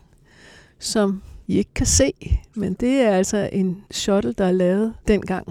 som 0.79 1.23
I 1.47 1.59
ikke 1.59 1.75
kan 1.75 1.87
se. 1.87 2.13
Men 2.55 2.75
det 2.75 3.01
er 3.01 3.11
altså 3.11 3.51
en 3.53 3.85
shuttle, 3.91 4.33
der 4.33 4.45
er 4.45 4.53
lavet 4.53 4.95
dengang, 5.09 5.47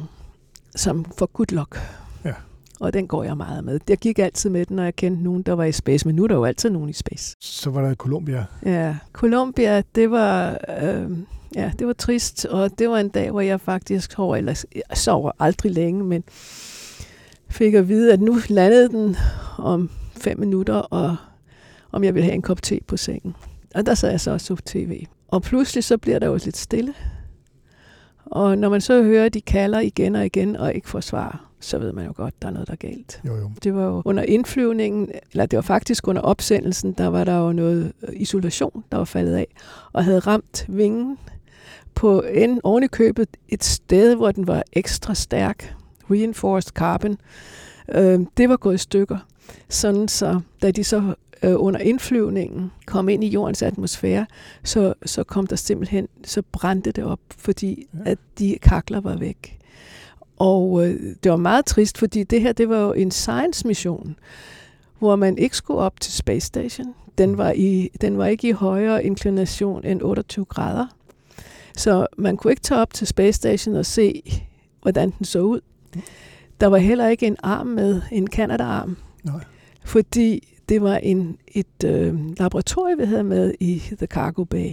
som 0.76 1.06
for 1.18 1.26
good 1.26 1.52
luck. 1.52 1.80
Ja. 2.26 2.34
Og 2.80 2.94
den 2.94 3.08
går 3.08 3.24
jeg 3.24 3.38
meget 3.38 3.64
med. 3.64 3.80
Jeg 3.90 3.98
gik 3.98 4.20
altid 4.20 4.50
med 4.50 4.66
den, 4.66 4.76
når 4.76 4.84
jeg 4.84 4.96
kendte 4.96 5.24
nogen, 5.24 5.42
der 5.42 5.54
var 5.54 5.64
i 5.64 5.72
space, 5.72 6.08
men 6.08 6.16
nu 6.16 6.24
er 6.24 6.28
der 6.28 6.36
jo 6.36 6.46
altid 6.46 6.70
nogen 6.70 6.90
i 6.90 6.94
space. 6.94 7.36
Så 7.40 7.70
var 7.70 7.82
der 7.82 7.96
Columbia. 7.96 8.46
Ja, 8.66 8.96
Columbia, 9.14 9.82
det 9.96 10.12
var, 10.12 10.58
øh, 10.82 11.18
ja, 11.56 11.72
det 11.80 11.88
var 11.88 11.94
trist, 11.94 12.46
og 12.46 12.80
det 12.80 12.90
var 12.90 12.98
en 12.98 13.10
dag, 13.10 13.32
hvor 13.32 13.42
jeg 13.42 13.62
faktisk 13.62 14.12
sov, 14.12 14.34
eller 14.34 14.64
jeg 14.76 14.98
sover 14.98 15.32
aldrig 15.40 15.72
længe, 15.72 16.04
men 16.04 16.24
fik 17.52 17.74
at 17.74 17.90
vide, 17.90 18.14
at 18.14 18.22
nu 18.22 18.38
landede 18.50 18.90
den 18.90 19.16
om 19.58 19.90
fem 20.12 20.40
minutter, 20.40 20.76
og 20.76 21.16
om 21.92 22.04
jeg 22.04 22.16
ville 22.16 22.26
have 22.26 22.36
en 22.36 22.42
kop 22.42 22.62
te 22.62 22.80
på 22.88 22.98
sengen. 22.98 23.36
Og 23.76 23.86
der 23.86 23.94
sad 23.94 24.10
jeg 24.10 24.22
så 24.22 24.32
og 24.32 24.42
så 24.42 24.56
tv. 24.66 25.06
Og 25.28 25.42
pludselig 25.42 25.84
så 25.84 25.98
bliver 25.98 26.20
der 26.20 26.28
jo 26.28 26.40
lidt 26.46 26.58
stille. 26.58 26.94
Og 28.26 28.58
når 28.58 28.70
man 28.70 28.82
så 28.82 29.04
hører, 29.04 29.26
at 29.26 29.34
de 29.34 29.42
kalder 29.42 29.80
igen 29.80 30.16
og 30.16 30.26
igen 30.26 30.56
og 30.56 30.74
ikke 30.74 30.90
får 30.90 31.00
svar, 31.00 31.52
så 31.60 31.80
ved 31.80 31.94
man 31.94 32.06
jo 32.06 32.14
godt, 32.16 32.42
der 32.42 32.48
er 32.48 32.52
noget, 32.52 32.68
der 32.68 32.74
er 32.74 32.78
galt. 32.78 33.22
Jo, 33.28 33.36
jo. 33.36 33.52
Det 33.64 33.76
var 33.76 33.86
jo 33.86 34.02
under 34.06 34.24
indflyvningen, 34.24 35.12
eller 35.32 35.46
det 35.46 35.58
var 35.58 35.62
faktisk 35.62 36.08
under 36.08 36.22
opsendelsen, 36.22 36.92
der 36.92 37.08
var 37.08 37.24
der 37.24 37.38
jo 37.38 37.52
noget 37.52 37.94
øh, 38.08 38.10
isolation, 38.14 38.84
der 38.92 38.98
var 38.98 39.06
faldet 39.06 39.36
af, 39.36 39.48
og 39.94 40.04
havde 40.04 40.20
ramt 40.20 40.66
vingen 40.70 41.18
på 41.96 42.22
en 42.22 42.62
oven 42.64 42.90
købet 42.90 43.28
et 43.50 43.64
sted, 43.64 44.16
hvor 44.16 44.32
den 44.32 44.48
var 44.48 44.64
ekstra 44.74 45.14
stærk, 45.14 45.76
reinforced 46.12 46.72
carbon. 46.72 47.18
Øh, 47.96 48.20
det 48.38 48.50
var 48.50 48.58
gået 48.58 48.76
i 48.76 48.78
stykker. 48.78 49.18
Sådan 49.70 50.08
så, 50.08 50.40
da 50.62 50.72
de 50.72 50.84
så 50.84 51.14
øh, 51.44 51.54
under 51.56 51.80
indflyvningen 51.80 52.72
kom 52.86 53.10
ind 53.10 53.24
i 53.24 53.28
jordens 53.28 53.62
atmosfære, 53.62 54.26
så, 54.64 54.94
så 55.06 55.24
kom 55.24 55.48
der 55.48 55.56
simpelthen, 55.56 56.08
så 56.26 56.42
brændte 56.52 56.92
det 56.92 57.04
op, 57.04 57.20
fordi 57.38 57.86
Ja. 58.06 58.12
at 58.12 58.18
de 58.40 58.58
kakler 58.62 59.02
var 59.02 59.18
væk. 59.18 59.58
Og 60.40 60.88
øh, 60.88 61.16
det 61.24 61.32
var 61.32 61.38
meget 61.38 61.66
trist, 61.66 61.98
fordi 61.98 62.24
det 62.24 62.42
her, 62.42 62.52
det 62.52 62.70
var 62.70 62.80
jo 62.80 62.94
en 62.94 63.12
science-mission, 63.12 64.16
hvor 65.00 65.16
man 65.16 65.38
ikke 65.38 65.58
skulle 65.58 65.80
op 65.80 66.00
til 66.00 66.14
Space 66.14 66.48
Station. 66.48 66.94
Den 67.18 67.38
var, 67.38 67.52
i, 67.52 67.90
den 68.02 68.18
var 68.18 68.26
ikke 68.26 68.48
i 68.48 68.52
højere 68.52 69.04
inklination 69.06 69.86
end 69.86 70.02
28 70.02 70.46
grader. 70.46 70.88
Så 71.78 72.08
man 72.18 72.38
kunne 72.38 72.52
ikke 72.52 72.62
tage 72.62 72.82
op 72.82 72.94
til 72.94 73.08
Space 73.08 73.36
Station 73.36 73.76
og 73.76 73.86
se, 73.86 74.22
hvordan 74.82 75.14
den 75.18 75.26
så 75.26 75.40
ud. 75.40 75.60
Der 76.62 76.68
var 76.68 76.78
heller 76.78 77.08
ikke 77.08 77.28
en 77.28 77.38
arm 77.44 77.68
med, 77.68 78.02
en 78.12 78.28
Canada-arm, 78.28 78.98
Nej. 79.24 79.44
fordi 79.86 80.58
det 80.70 80.82
var 80.82 80.96
en, 80.96 81.38
et 81.48 81.84
øh, 81.86 82.38
laboratorium, 82.40 83.00
vi 83.00 83.06
havde 83.06 83.24
med 83.24 83.54
i 83.60 83.80
The 83.98 84.08
Cargo 84.08 84.44
Bay. 84.44 84.70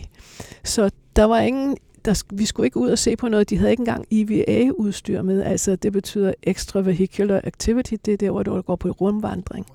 Så 0.64 0.90
der 1.16 1.24
var 1.24 1.40
ingen, 1.40 1.76
der, 2.04 2.24
vi 2.34 2.44
skulle 2.44 2.66
ikke 2.66 2.76
ud 2.76 2.90
og 2.90 2.98
se 2.98 3.16
på 3.16 3.28
noget. 3.28 3.50
De 3.50 3.56
havde 3.56 3.70
ikke 3.70 3.80
engang 3.80 4.04
EVA-udstyr 4.10 5.22
med. 5.22 5.42
Altså, 5.42 5.76
det 5.76 5.92
betyder 5.92 6.32
Extravehicular 6.42 7.40
Activity. 7.44 7.94
Det 8.04 8.12
er 8.12 8.16
der, 8.16 8.30
hvor 8.30 8.42
du 8.42 8.60
går 8.60 8.76
på 8.76 8.88
rumvandring. 8.88 9.66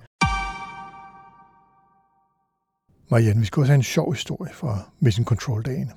Marianne, 3.10 3.40
vi 3.40 3.46
skal 3.46 3.60
også 3.60 3.72
have 3.72 3.76
en 3.76 3.84
sjov 3.84 4.14
historie 4.14 4.54
fra 4.54 4.80
Mission 5.00 5.26
Control-dagen. 5.26 5.92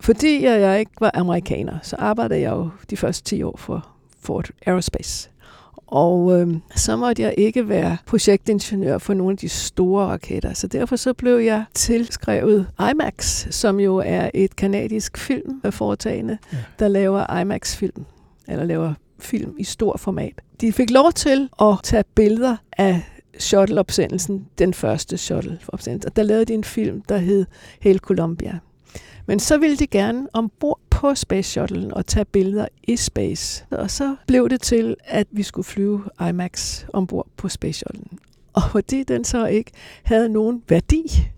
Fordi 0.00 0.44
jeg, 0.44 0.60
jeg 0.60 0.80
ikke 0.80 0.92
var 1.00 1.10
amerikaner, 1.14 1.78
så 1.82 1.96
arbejdede 1.96 2.40
jeg 2.40 2.50
jo 2.50 2.70
de 2.90 2.96
første 2.96 3.24
10 3.24 3.42
år 3.42 3.56
for 3.56 3.93
Ford 4.24 4.48
Aerospace. 4.66 5.30
Og 5.86 6.40
øh, 6.40 6.54
så 6.76 6.96
måtte 6.96 7.22
jeg 7.22 7.34
ikke 7.38 7.68
være 7.68 7.96
projektingeniør 8.06 8.98
for 8.98 9.14
nogle 9.14 9.32
af 9.32 9.38
de 9.38 9.48
store 9.48 10.06
raketter. 10.06 10.52
Så 10.54 10.66
derfor 10.66 10.96
så 10.96 11.12
blev 11.12 11.38
jeg 11.38 11.64
tilskrevet 11.74 12.66
IMAX, 12.90 13.46
som 13.54 13.80
jo 13.80 13.96
er 13.96 14.30
et 14.34 14.56
kanadisk 14.56 15.18
filmforetagende, 15.18 16.38
Ja. 16.52 16.56
ja. 16.56 16.62
der 16.78 16.88
laver 16.88 17.40
IMAX-film, 17.40 18.04
eller 18.48 18.64
laver 18.64 18.94
film 19.18 19.54
i 19.58 19.64
stor 19.64 19.96
format. 19.96 20.32
De 20.60 20.72
fik 20.72 20.90
lov 20.90 21.12
til 21.12 21.48
at 21.60 21.74
tage 21.82 22.04
billeder 22.14 22.56
af 22.78 23.02
shuttle-opsendelsen, 23.38 24.46
den 24.58 24.74
første 24.74 25.16
shuttle-opsendelse. 25.18 26.08
Og 26.08 26.16
der 26.16 26.22
lavede 26.22 26.44
de 26.44 26.54
en 26.54 26.64
film, 26.64 27.00
der 27.08 27.16
hed 27.18 27.46
Hail 27.80 27.98
Columbia. 27.98 28.58
Men 29.26 29.40
så 29.40 29.58
ville 29.58 29.76
de 29.76 29.86
gerne 29.86 30.28
ombord 30.32 30.80
på 30.90 31.14
Space 31.14 31.50
Shuttle 31.50 31.94
og 31.94 32.06
tage 32.06 32.24
billeder 32.24 32.66
i 32.82 32.96
space. 32.96 33.66
Og 33.70 33.90
så 33.90 34.16
blev 34.26 34.48
det 34.48 34.60
til, 34.60 34.96
at 35.04 35.26
vi 35.30 35.42
skulle 35.42 35.64
flyve 35.64 36.04
IMAX 36.28 36.84
ombord 36.92 37.26
på 37.36 37.48
Space 37.48 37.78
Shuttle. 37.78 38.18
Og 38.52 38.62
fordi 38.70 39.02
den 39.02 39.24
så 39.24 39.46
ikke 39.46 39.70
havde 40.02 40.28
nogen 40.28 40.62
værdi, 40.68 41.28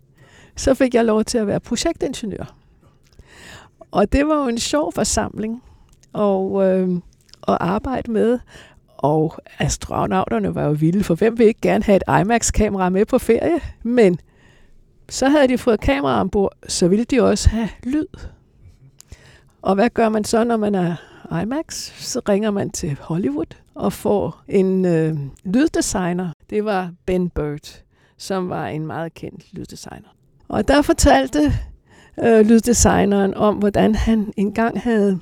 så 0.56 0.74
fik 0.74 0.94
jeg 0.94 1.04
lov 1.04 1.24
til 1.24 1.38
at 1.38 1.46
være 1.46 1.60
projektingeniør. 1.60 2.54
Og 3.90 4.12
det 4.12 4.28
var 4.28 4.42
jo 4.42 4.48
en 4.48 4.58
sjov 4.58 4.92
forsamling 4.92 5.62
og, 6.12 6.64
øh, 6.64 6.88
at 7.48 7.56
arbejde 7.60 8.10
med. 8.10 8.38
Og 8.98 9.34
astronauterne 9.58 10.54
var 10.54 10.64
jo 10.64 10.72
vilde, 10.72 11.04
for 11.04 11.14
hvem 11.14 11.38
vil 11.38 11.46
ikke 11.46 11.60
gerne 11.60 11.84
have 11.84 11.96
et 11.96 12.20
IMAX-kamera 12.20 12.88
med 12.88 13.04
på 13.04 13.18
ferie? 13.18 13.60
Men 13.82 14.20
så 15.08 15.28
havde 15.28 15.48
de 15.48 15.58
fået 15.58 15.80
kamera 15.80 16.20
ombord, 16.20 16.52
så 16.68 16.88
ville 16.88 17.04
de 17.04 17.22
også 17.22 17.48
have 17.48 17.68
lyd. 17.82 18.06
Og 19.62 19.74
hvad 19.74 19.90
gør 19.90 20.08
man 20.08 20.24
så, 20.24 20.44
når 20.44 20.56
man 20.56 20.74
er 20.74 20.96
IMAX? 21.42 21.92
Så 22.02 22.20
ringer 22.28 22.50
man 22.50 22.70
til 22.70 22.98
Hollywood 23.00 23.56
og 23.74 23.92
får 23.92 24.42
en 24.48 24.84
øh, 24.84 25.16
lyddesigner. 25.44 26.32
Det 26.50 26.64
var 26.64 26.90
Ben 27.06 27.30
Bird, 27.30 27.82
som 28.18 28.48
var 28.48 28.66
en 28.66 28.86
meget 28.86 29.14
kendt 29.14 29.44
lyddesigner. 29.52 30.08
Og 30.48 30.68
der 30.68 30.82
fortalte 30.82 31.52
øh, 32.24 32.46
lyddesigneren 32.46 33.34
om, 33.34 33.56
hvordan 33.56 33.94
han 33.94 34.32
engang 34.36 34.80
havde... 34.80 35.20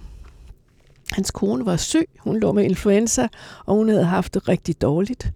Hans 1.12 1.30
kone 1.30 1.66
var 1.66 1.76
syg, 1.76 2.08
hun 2.18 2.40
lå 2.40 2.52
med 2.52 2.64
influenza, 2.64 3.28
og 3.66 3.74
hun 3.74 3.88
havde 3.88 4.04
haft 4.04 4.34
det 4.34 4.48
rigtig 4.48 4.82
dårligt. 4.82 5.32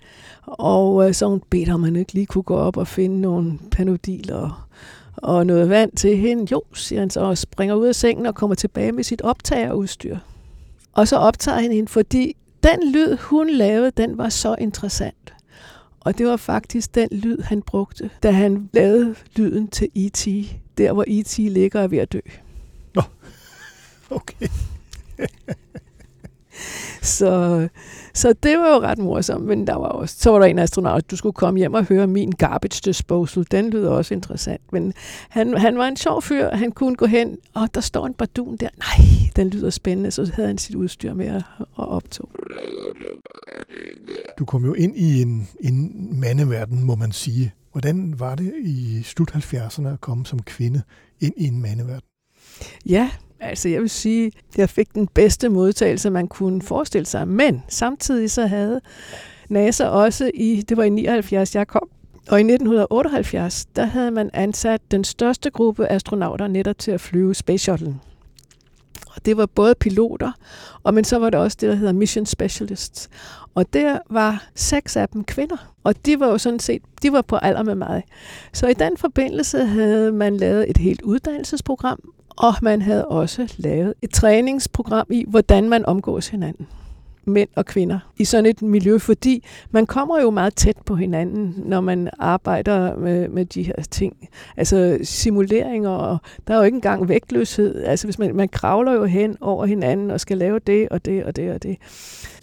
Og 0.46 1.09
øh, 1.09 1.14
så 1.14 1.26
hun 1.26 1.42
bedte 1.50 1.70
om, 1.70 1.83
han 1.83 1.96
ikke 1.96 2.12
lige 2.12 2.26
kunne 2.26 2.42
gå 2.42 2.57
op 2.57 2.76
og 2.76 2.87
finde 2.87 3.20
nogle 3.20 3.59
panodil 3.70 4.33
og, 4.33 4.52
og 5.16 5.46
noget 5.46 5.68
vand 5.68 5.92
til 5.92 6.16
hende. 6.16 6.48
Jo, 6.52 6.62
siger 6.74 7.00
han 7.00 7.11
så, 7.11 7.20
og 7.20 7.38
springer 7.38 7.74
ud 7.74 7.87
af 7.87 7.94
sengen 7.94 8.26
og 8.26 8.35
kommer 8.35 8.54
tilbage 8.54 8.92
med 8.92 9.04
sit 9.04 9.22
optagerudstyr. 9.22 10.18
Og 10.92 11.09
så 11.09 11.16
optager 11.16 11.61
han 11.61 11.72
hende, 11.72 11.88
fordi 11.88 12.37
den 12.62 12.92
lyd, 12.92 13.16
hun 13.16 13.50
lavede, 13.50 13.90
den 13.90 14.18
var 14.18 14.28
så 14.28 14.57
interessant. 14.59 15.35
Og 16.00 16.18
det 16.18 16.26
var 16.26 16.37
faktisk 16.37 16.94
den 16.94 17.09
lyd, 17.12 17.38
han 17.38 17.62
brugte, 17.62 18.11
da 18.22 18.31
han 18.31 18.70
lavede 18.72 19.14
lyden 19.37 19.68
til 19.68 19.88
E.T., 19.96 20.26
der 20.78 20.92
hvor 20.92 21.04
E.T. 21.07 21.38
ligger 21.38 21.78
og 21.78 21.85
er 21.85 21.88
ved 21.88 21.98
at 21.98 22.12
dø. 22.12 22.20
Okay. 24.11 24.48
Så, 27.02 27.68
så 28.14 28.33
det 28.42 28.59
var 28.59 28.68
jo 28.68 28.81
ret 28.81 28.98
morsomt, 28.98 29.44
men 29.44 29.66
der 29.66 29.74
var 29.74 29.87
også, 29.87 30.16
så 30.18 30.31
var 30.31 30.38
der 30.38 30.46
en 30.46 30.59
astronaut, 30.59 31.11
du 31.11 31.16
skulle 31.16 31.33
komme 31.33 31.59
hjem 31.59 31.74
og 31.74 31.85
høre 31.85 32.07
min 32.07 32.31
garbage 32.31 32.81
disposal. 32.85 33.46
Den 33.50 33.70
lyder 33.70 33.90
også 33.90 34.14
interessant, 34.14 34.72
men 34.72 34.92
han, 35.28 35.57
han 35.57 35.78
var 35.78 35.88
en 35.88 35.96
sjov 35.96 36.22
fyr. 36.22 36.50
Han 36.50 36.72
kunne 36.72 36.96
gå 36.96 37.07
hen, 37.07 37.38
og 37.54 37.74
der 37.74 37.81
står 37.81 38.07
en 38.07 38.14
bardun 38.14 38.57
der. 38.57 38.68
Nej, 38.78 39.07
den 39.37 39.50
lyder 39.50 39.70
spændende. 39.70 40.11
Så 40.11 40.33
havde 40.35 40.48
han 40.48 40.59
sit 40.59 40.74
udstyr 40.74 41.14
med 41.14 41.26
at, 41.26 41.42
at 41.61 41.64
optog. 41.76 42.31
Du 44.38 44.44
kom 44.44 44.64
jo 44.64 44.74
ind 44.74 44.96
i 44.96 45.22
en, 45.22 45.48
en 45.61 46.09
mandeverden, 46.20 46.85
må 46.85 46.94
man 46.94 47.12
sige. 47.12 47.52
Hvordan 47.72 48.14
var 48.20 48.35
det 48.35 48.54
i 48.64 49.02
slut 49.02 49.31
70'erne 49.31 49.88
at 49.88 50.00
komme 50.00 50.26
som 50.26 50.42
kvinde 50.42 50.83
ind 51.20 51.35
i 51.37 51.46
en 51.46 51.62
mandeverden? 51.62 52.09
Ja, 52.87 53.11
Altså 53.40 53.68
jeg 53.68 53.81
vil 53.81 53.90
sige, 53.90 54.33
jeg 54.57 54.70
fik 54.70 54.94
den 54.94 55.09
bedste 55.14 55.48
modtagelse, 55.48 56.11
man 56.11 56.29
kunne 56.29 56.62
forestille 56.62 57.07
sig. 57.07 57.29
Men 57.29 57.62
samtidig 57.68 58.31
så 58.31 58.46
havde 58.46 58.81
NASA 59.48 59.85
også 59.85 60.31
i, 60.35 60.62
det 60.68 60.77
var 60.77 60.83
i 60.83 60.90
79, 60.90 61.55
jeg 61.55 61.66
kom, 61.66 61.88
og 62.29 62.38
i 62.38 62.42
1978, 62.42 63.66
der 63.77 63.85
havde 63.85 64.11
man 64.11 64.31
ansat 64.33 64.81
den 64.90 65.05
største 65.05 65.51
gruppe 65.51 65.92
astronauter 65.92 66.46
netop 66.46 66.79
til 66.79 66.90
at 66.90 67.01
flyve 67.01 67.35
Space 67.35 67.62
Shuttle. 67.62 67.94
Og 69.16 69.27
det 69.27 69.37
var 69.37 69.46
både 69.46 69.74
piloter, 69.74 70.33
og 70.83 70.94
men 70.94 71.05
så 71.05 71.18
var 71.18 71.31
det 71.31 71.40
også 71.40 71.57
det, 71.61 71.68
der 71.68 71.74
hedder 71.74 71.92
Mission 71.92 72.27
Specialists. 72.27 73.09
Og 73.55 73.72
der 73.72 73.98
var 74.11 74.48
seks 74.55 74.96
af 74.96 75.09
dem 75.09 75.24
kvinder, 75.24 75.72
og 75.85 76.07
de 76.07 76.20
var 76.20 76.27
jo 76.27 76.38
sådan 76.38 76.59
set, 76.59 76.83
de 77.03 77.12
var 77.12 77.22
på 77.22 77.37
alder 77.37 77.62
med 77.62 77.74
mig. 77.74 78.03
Så 78.53 78.66
i 78.66 78.74
den 78.74 78.96
forbindelse 78.96 79.64
havde 79.64 80.12
man 80.12 80.37
lavet 80.37 80.70
et 80.70 80.77
helt 80.77 81.03
uddannelsesprogram, 81.03 82.01
og 82.38 82.55
man 82.62 82.83
havde 82.83 83.09
også 83.09 83.55
lavet 83.57 83.94
et 84.03 84.11
træningsprogram 84.11 85.07
i, 85.11 85.24
hvordan 85.29 85.68
man 85.68 85.87
omgås 85.87 86.29
hinanden 86.29 86.66
mænd 87.29 87.48
og 87.57 87.66
kvinder 87.66 87.98
i 88.16 88.24
sådan 88.24 88.46
et 88.46 88.62
miljø, 88.62 88.98
fordi 88.98 89.44
man 89.70 89.87
kommer 89.87 90.20
jo 90.20 90.31
meget 90.31 90.55
tæt 90.55 90.77
på 90.87 90.94
hinanden, 90.94 91.55
når 91.57 91.81
man 91.81 92.11
arbejder 92.18 92.96
med, 92.96 93.29
med 93.29 93.44
de 93.44 93.62
her 93.62 93.83
ting. 93.90 94.29
Altså 94.57 94.98
simuleringer, 95.03 95.90
og 95.90 96.18
der 96.46 96.55
er 96.55 96.59
jo 96.59 96.64
ikke 96.64 96.74
engang 96.74 97.09
vægtløshed. 97.09 97.85
Altså 97.85 98.07
hvis 98.07 98.18
man, 98.18 98.37
man 98.37 98.48
kravler 98.48 98.92
jo 98.92 99.05
hen 99.05 99.37
over 99.40 99.66
hinanden 99.66 100.11
og 100.11 100.20
skal 100.20 100.38
lave 100.38 100.59
det 100.59 100.88
og 100.88 101.05
det 101.05 101.24
og 101.24 101.37
det 101.37 101.53
og 101.53 101.62
det. 101.62 101.77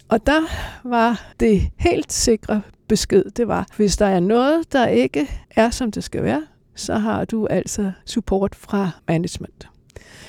Og 0.08 0.26
der 0.26 0.40
var 0.84 1.32
det 1.40 1.62
helt 1.76 2.12
sikre 2.12 2.62
besked, 2.88 3.24
det 3.36 3.48
var, 3.48 3.66
hvis 3.76 3.96
der 3.96 4.06
er 4.06 4.20
noget, 4.20 4.72
der 4.72 4.86
ikke 4.86 5.30
er, 5.50 5.70
som 5.70 5.92
det 5.92 6.04
skal 6.04 6.22
være, 6.22 6.42
så 6.74 6.94
har 6.94 7.24
du 7.24 7.46
altså 7.46 7.92
support 8.04 8.54
fra 8.54 8.90
management. 9.08 9.68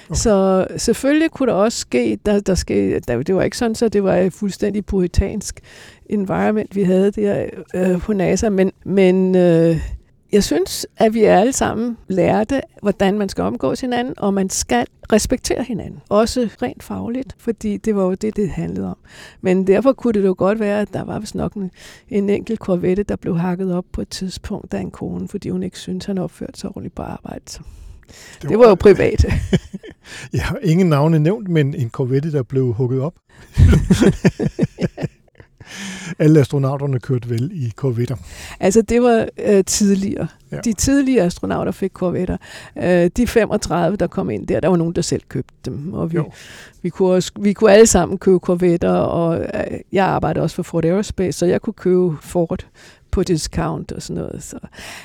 Okay. 0.10 0.16
Så 0.16 0.68
selvfølgelig 0.78 1.32
kunne 1.32 1.48
der 1.48 1.54
også 1.54 1.78
ske, 1.78 2.20
der, 2.26 2.40
der 2.40 2.56
ske, 2.56 3.00
der, 3.00 3.24
det 3.24 3.36
var 3.36 3.44
ikke 3.44 3.58
sådan, 3.58 3.76
så 3.76 3.90
det 3.90 4.04
var 4.04 4.16
et 4.16 4.34
fuldstændig 4.34 4.86
puritansk 4.86 5.60
environment, 6.10 6.76
vi 6.76 6.84
havde 6.84 7.12
der 7.12 7.46
øh, 7.76 8.00
på 8.00 8.14
NASA, 8.14 8.50
men, 8.50 8.72
men 8.86 9.36
øh, 9.36 9.80
jeg 10.32 10.44
synes, 10.44 10.88
at 10.98 11.14
vi 11.14 11.24
alle 11.24 11.54
sammen 11.54 11.98
lærte, 12.08 12.62
hvordan 12.82 13.18
man 13.18 13.30
skal 13.30 13.44
omgås 13.44 13.82
hinanden, 13.82 14.14
og 14.18 14.34
man 14.34 14.50
skal 14.50 14.86
respektere 15.12 15.64
hinanden. 15.64 16.02
Også 16.10 16.50
rent 16.62 16.84
fagligt, 16.84 17.36
fordi 17.38 17.78
det 17.78 17.96
var 17.96 18.04
jo 18.04 18.14
det, 18.14 18.36
det 18.36 18.50
handlede 18.50 18.88
om. 18.88 18.98
Men 19.42 19.68
derfor 19.68 19.94
kunne 19.94 20.14
det 20.14 20.26
jo 20.26 20.36
godt 20.38 20.60
være, 20.60 20.82
at 20.82 20.94
der 20.94 21.04
var 21.04 21.20
vist 21.20 21.36
nok 21.36 21.54
en, 21.54 21.72
en 22.10 22.30
enkelt 22.30 22.60
korvette, 22.60 23.04
der 23.04 23.16
blev 23.16 23.38
hakket 23.38 23.74
op 23.74 23.86
på 23.92 24.02
et 24.02 24.10
tidspunkt 24.10 24.74
af 24.74 24.80
en 24.80 24.92
kone, 24.92 25.28
fordi 25.28 25.50
hun 25.50 25.64
ikke 25.64 25.80
syntes, 25.80 26.06
han 26.06 26.18
opførte 26.18 26.60
sig 26.60 26.70
ordentligt 26.70 26.96
på 26.96 27.02
arbejde. 27.02 27.64
Det 28.08 28.44
var, 28.44 28.50
det 28.50 28.60
var 28.60 28.70
jo 28.70 28.76
privat. 28.76 29.26
Jeg 30.34 30.42
har 30.42 30.58
ingen 30.64 30.90
navne 30.90 31.20
nævnt, 31.20 31.48
men 31.48 31.76
en 31.76 31.90
korvette, 31.90 32.32
der 32.32 32.44
blev 32.44 32.74
hugget 32.74 33.02
op. 33.02 33.14
Alle 36.20 36.40
astronauterne 36.40 37.00
kørte 37.00 37.30
vel 37.30 37.52
i 37.54 37.74
korvetter. 37.76 38.16
Altså, 38.60 38.82
det 38.82 39.02
var 39.02 39.28
øh, 39.46 39.64
tidligere. 39.64 40.28
Ja. 40.52 40.58
De 40.58 40.74
tidlige 40.74 41.22
astronauter 41.22 41.72
fik 41.72 41.92
korvetter. 41.94 42.38
Øh, 42.78 43.10
de 43.18 43.28
35, 43.28 43.98
der 43.98 44.08
kom 44.08 44.30
ind 44.30 44.48
der, 44.48 44.60
der 44.60 44.68
var 44.68 44.78
nogen, 44.78 44.94
der 44.94 45.02
selv 45.02 45.22
købte 45.30 45.54
dem. 45.66 45.94
Og 45.94 46.14
vi, 46.14 46.20
vi, 46.82 46.90
kunne, 46.90 47.10
også, 47.10 47.32
vi 47.40 47.54
kunne 47.54 47.72
alle 47.72 47.88
sammen 47.88 48.18
købe 48.18 48.40
korvetter, 48.40 48.92
og 48.92 49.40
øh, 49.40 49.80
jeg 49.92 50.06
arbejdede 50.06 50.44
også 50.44 50.56
for 50.56 50.64
Ford 50.64 50.86
Aerospace, 50.86 51.40
så 51.40 51.46
jeg 51.46 51.62
kunne 51.62 51.74
købe 51.74 52.18
Ford 52.22 52.66
på 53.12 53.24
discount 53.24 53.92
og 53.92 54.02
sådan 54.02 54.24
noget. 54.24 54.44
Så 54.44 54.60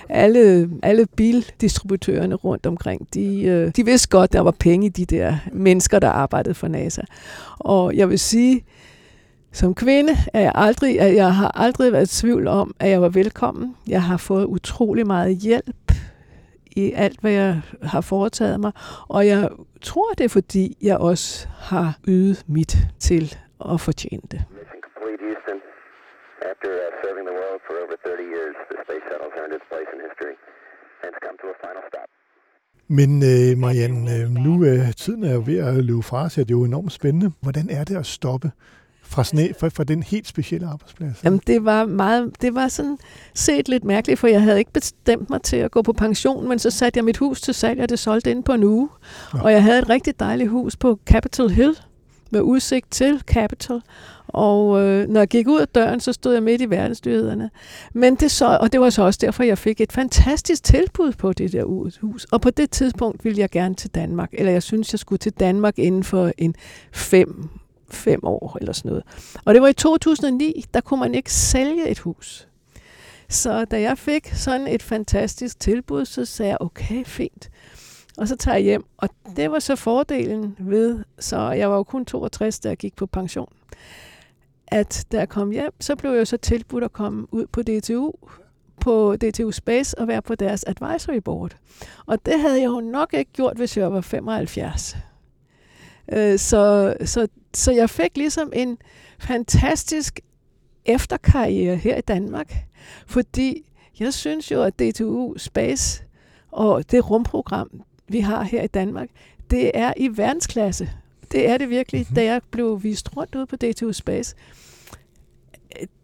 alle, 0.08 0.70
alle 0.82 1.06
bildistributørerne 1.16 2.34
rundt 2.34 2.66
omkring, 2.66 3.08
de, 3.14 3.42
øh, 3.42 3.72
de 3.76 3.84
vidste 3.84 4.08
godt, 4.08 4.32
der 4.32 4.40
var 4.40 4.50
penge 4.50 4.86
i 4.86 4.90
de 4.90 5.04
der 5.04 5.36
mennesker, 5.52 5.98
der 5.98 6.08
arbejdede 6.08 6.54
for 6.54 6.68
NASA. 6.68 7.02
Og 7.58 7.96
jeg 7.96 8.08
vil 8.08 8.18
sige, 8.18 8.64
som 9.52 9.74
kvinde 9.74 10.16
er 10.32 10.40
jeg 10.40 10.52
aldrig, 10.54 11.00
at 11.00 11.14
jeg 11.14 11.34
har 11.34 11.48
aldrig 11.48 11.92
været 11.92 12.14
i 12.14 12.20
tvivl 12.20 12.46
om, 12.48 12.74
at 12.78 12.90
jeg 12.90 13.02
var 13.02 13.08
velkommen. 13.08 13.74
Jeg 13.88 14.02
har 14.02 14.16
fået 14.16 14.44
utrolig 14.44 15.06
meget 15.06 15.36
hjælp 15.36 15.92
i 16.76 16.92
alt, 16.92 17.20
hvad 17.20 17.32
jeg 17.32 17.60
har 17.82 18.00
foretaget 18.00 18.60
mig, 18.60 18.72
og 19.08 19.26
jeg 19.26 19.48
tror, 19.80 20.12
det 20.18 20.24
er 20.24 20.28
fordi, 20.28 20.76
jeg 20.82 20.96
også 20.96 21.46
har 21.58 21.98
ydet 22.08 22.44
mit 22.46 22.78
til 22.98 23.36
at 23.70 23.80
fortjene 23.80 24.22
det. 24.30 24.44
After 26.50 26.70
uh, 26.84 26.88
serving 27.04 27.24
the 27.30 27.36
world 27.40 27.60
for 27.66 27.74
over 27.84 27.94
30 28.04 28.22
years, 28.34 28.54
the 28.70 28.78
Space 28.84 29.04
Shuttle 29.08 29.28
has 29.30 29.36
earned 29.40 29.54
its 29.58 29.66
place 29.72 29.88
in 29.94 29.98
history 30.08 30.34
and 31.02 31.08
it's 31.12 31.22
come 31.26 31.36
to 31.42 31.46
a 31.54 31.56
final 31.64 31.82
stop. 31.90 32.08
Men 32.98 33.10
øh, 33.22 33.58
Marianne, 33.58 34.14
øh, 34.16 34.30
nu 34.30 34.62
er 34.62 34.86
øh, 34.86 34.92
tiden 34.92 35.24
er 35.24 35.32
jo 35.32 35.42
ved 35.46 35.58
at 35.58 35.84
løbe 35.84 36.02
fra 36.02 36.28
så 36.28 36.40
det 36.40 36.50
er 36.50 36.58
jo 36.58 36.64
enormt 36.64 36.92
spændende. 36.92 37.32
Hvordan 37.40 37.66
er 37.70 37.84
det 37.84 37.96
at 37.96 38.06
stoppe 38.06 38.50
fra, 39.02 39.24
sådan, 39.24 39.54
fra, 39.60 39.68
fra 39.68 39.84
den 39.84 40.02
helt 40.02 40.28
specielle 40.28 40.66
arbejdsplads? 40.66 41.24
Jamen, 41.24 41.40
det 41.46 41.64
var, 41.64 41.84
meget, 41.86 42.42
det 42.42 42.54
var 42.54 42.68
sådan 42.68 42.98
set 43.34 43.68
lidt 43.68 43.84
mærkeligt, 43.84 44.20
for 44.20 44.26
jeg 44.26 44.42
havde 44.42 44.58
ikke 44.58 44.72
bestemt 44.72 45.30
mig 45.30 45.42
til 45.42 45.56
at 45.56 45.70
gå 45.70 45.82
på 45.82 45.92
pension, 45.92 46.48
men 46.48 46.58
så 46.58 46.70
satte 46.70 46.98
jeg 46.98 47.04
mit 47.04 47.16
hus 47.16 47.40
til 47.40 47.54
salg, 47.54 47.80
og 47.80 47.88
det 47.88 47.98
solgte 47.98 48.30
ind 48.30 48.44
på 48.44 48.52
en 48.52 48.64
uge. 48.64 48.88
Ja. 49.34 49.42
Og 49.42 49.52
jeg 49.52 49.62
havde 49.62 49.78
et 49.78 49.88
rigtig 49.88 50.20
dejligt 50.20 50.50
hus 50.50 50.76
på 50.76 50.98
Capitol 51.06 51.50
Hill, 51.50 51.76
med 52.30 52.40
udsigt 52.40 52.90
til 52.90 53.22
Capitol. 53.26 53.82
Og 54.32 54.82
øh, 54.82 55.08
når 55.08 55.20
jeg 55.20 55.28
gik 55.28 55.48
ud 55.48 55.60
af 55.60 55.68
døren, 55.68 56.00
så 56.00 56.12
stod 56.12 56.32
jeg 56.32 56.42
midt 56.42 56.60
i 56.60 56.70
verdensnyhederne. 56.70 57.50
Men 57.94 58.14
det 58.14 58.30
så, 58.30 58.58
og 58.60 58.72
det 58.72 58.80
var 58.80 58.90
så 58.90 59.02
også 59.02 59.18
derfor, 59.22 59.42
jeg 59.42 59.58
fik 59.58 59.80
et 59.80 59.92
fantastisk 59.92 60.62
tilbud 60.62 61.12
på 61.12 61.32
det 61.32 61.52
der 61.52 61.64
hus. 62.00 62.24
Og 62.24 62.40
på 62.40 62.50
det 62.50 62.70
tidspunkt 62.70 63.24
ville 63.24 63.40
jeg 63.40 63.50
gerne 63.50 63.74
til 63.74 63.90
Danmark. 63.90 64.30
Eller 64.32 64.52
jeg 64.52 64.62
synes, 64.62 64.92
jeg 64.92 64.98
skulle 64.98 65.18
til 65.18 65.32
Danmark 65.32 65.78
inden 65.78 66.04
for 66.04 66.32
en 66.38 66.54
fem, 66.92 67.48
fem 67.90 68.20
år 68.22 68.58
eller 68.60 68.72
sådan 68.72 68.88
noget. 68.88 69.04
Og 69.44 69.54
det 69.54 69.62
var 69.62 69.68
i 69.68 69.72
2009, 69.72 70.64
der 70.74 70.80
kunne 70.80 71.00
man 71.00 71.14
ikke 71.14 71.32
sælge 71.32 71.88
et 71.88 71.98
hus. 71.98 72.48
Så 73.28 73.64
da 73.64 73.80
jeg 73.80 73.98
fik 73.98 74.30
sådan 74.34 74.66
et 74.66 74.82
fantastisk 74.82 75.60
tilbud, 75.60 76.04
så 76.04 76.24
sagde 76.24 76.50
jeg, 76.50 76.56
okay, 76.60 77.04
fint. 77.04 77.50
Og 78.18 78.28
så 78.28 78.36
tager 78.36 78.56
jeg 78.56 78.64
hjem, 78.64 78.84
og 78.96 79.08
det 79.36 79.50
var 79.50 79.58
så 79.58 79.76
fordelen 79.76 80.56
ved, 80.58 80.98
så 81.18 81.50
jeg 81.50 81.70
var 81.70 81.76
jo 81.76 81.82
kun 81.82 82.04
62, 82.04 82.60
da 82.60 82.68
jeg 82.68 82.76
gik 82.76 82.96
på 82.96 83.06
pension 83.06 83.48
at 84.72 85.06
da 85.12 85.18
jeg 85.18 85.28
kom 85.28 85.50
hjem, 85.50 85.72
så 85.80 85.96
blev 85.96 86.12
jeg 86.12 86.26
så 86.26 86.36
tilbudt 86.36 86.84
at 86.84 86.92
komme 86.92 87.34
ud 87.34 87.46
på 87.46 87.62
DTU, 87.62 88.12
på 88.80 89.16
DTU 89.16 89.50
Space 89.50 89.98
og 89.98 90.08
være 90.08 90.22
på 90.22 90.34
deres 90.34 90.64
advisory 90.66 91.16
board. 91.16 91.56
Og 92.06 92.26
det 92.26 92.40
havde 92.40 92.60
jeg 92.60 92.66
jo 92.66 92.80
nok 92.80 93.14
ikke 93.14 93.32
gjort, 93.32 93.56
hvis 93.56 93.76
jeg 93.76 93.92
var 93.92 94.00
75. 94.00 94.96
Øh, 96.12 96.38
så, 96.38 96.94
så, 97.04 97.28
så 97.54 97.72
jeg 97.72 97.90
fik 97.90 98.16
ligesom 98.16 98.52
en 98.54 98.78
fantastisk 99.18 100.20
efterkarriere 100.84 101.76
her 101.76 101.96
i 101.96 102.00
Danmark, 102.00 102.54
fordi 103.06 103.72
jeg 104.00 104.14
synes 104.14 104.50
jo, 104.50 104.62
at 104.62 104.78
DTU 104.78 105.38
Space 105.38 106.04
og 106.50 106.90
det 106.90 107.10
rumprogram, 107.10 107.82
vi 108.08 108.20
har 108.20 108.42
her 108.42 108.62
i 108.62 108.66
Danmark, 108.66 109.08
det 109.50 109.70
er 109.74 109.92
i 109.96 110.08
verdensklasse. 110.16 110.90
Det 111.32 111.48
er 111.48 111.58
det 111.58 111.70
virkelig. 111.70 112.00
Mm-hmm. 112.00 112.14
Da 112.14 112.24
jeg 112.24 112.40
blev 112.50 112.82
vist 112.82 113.16
rundt 113.16 113.34
ud 113.34 113.46
på 113.46 113.56
DTU 113.56 113.92
Space, 113.92 114.34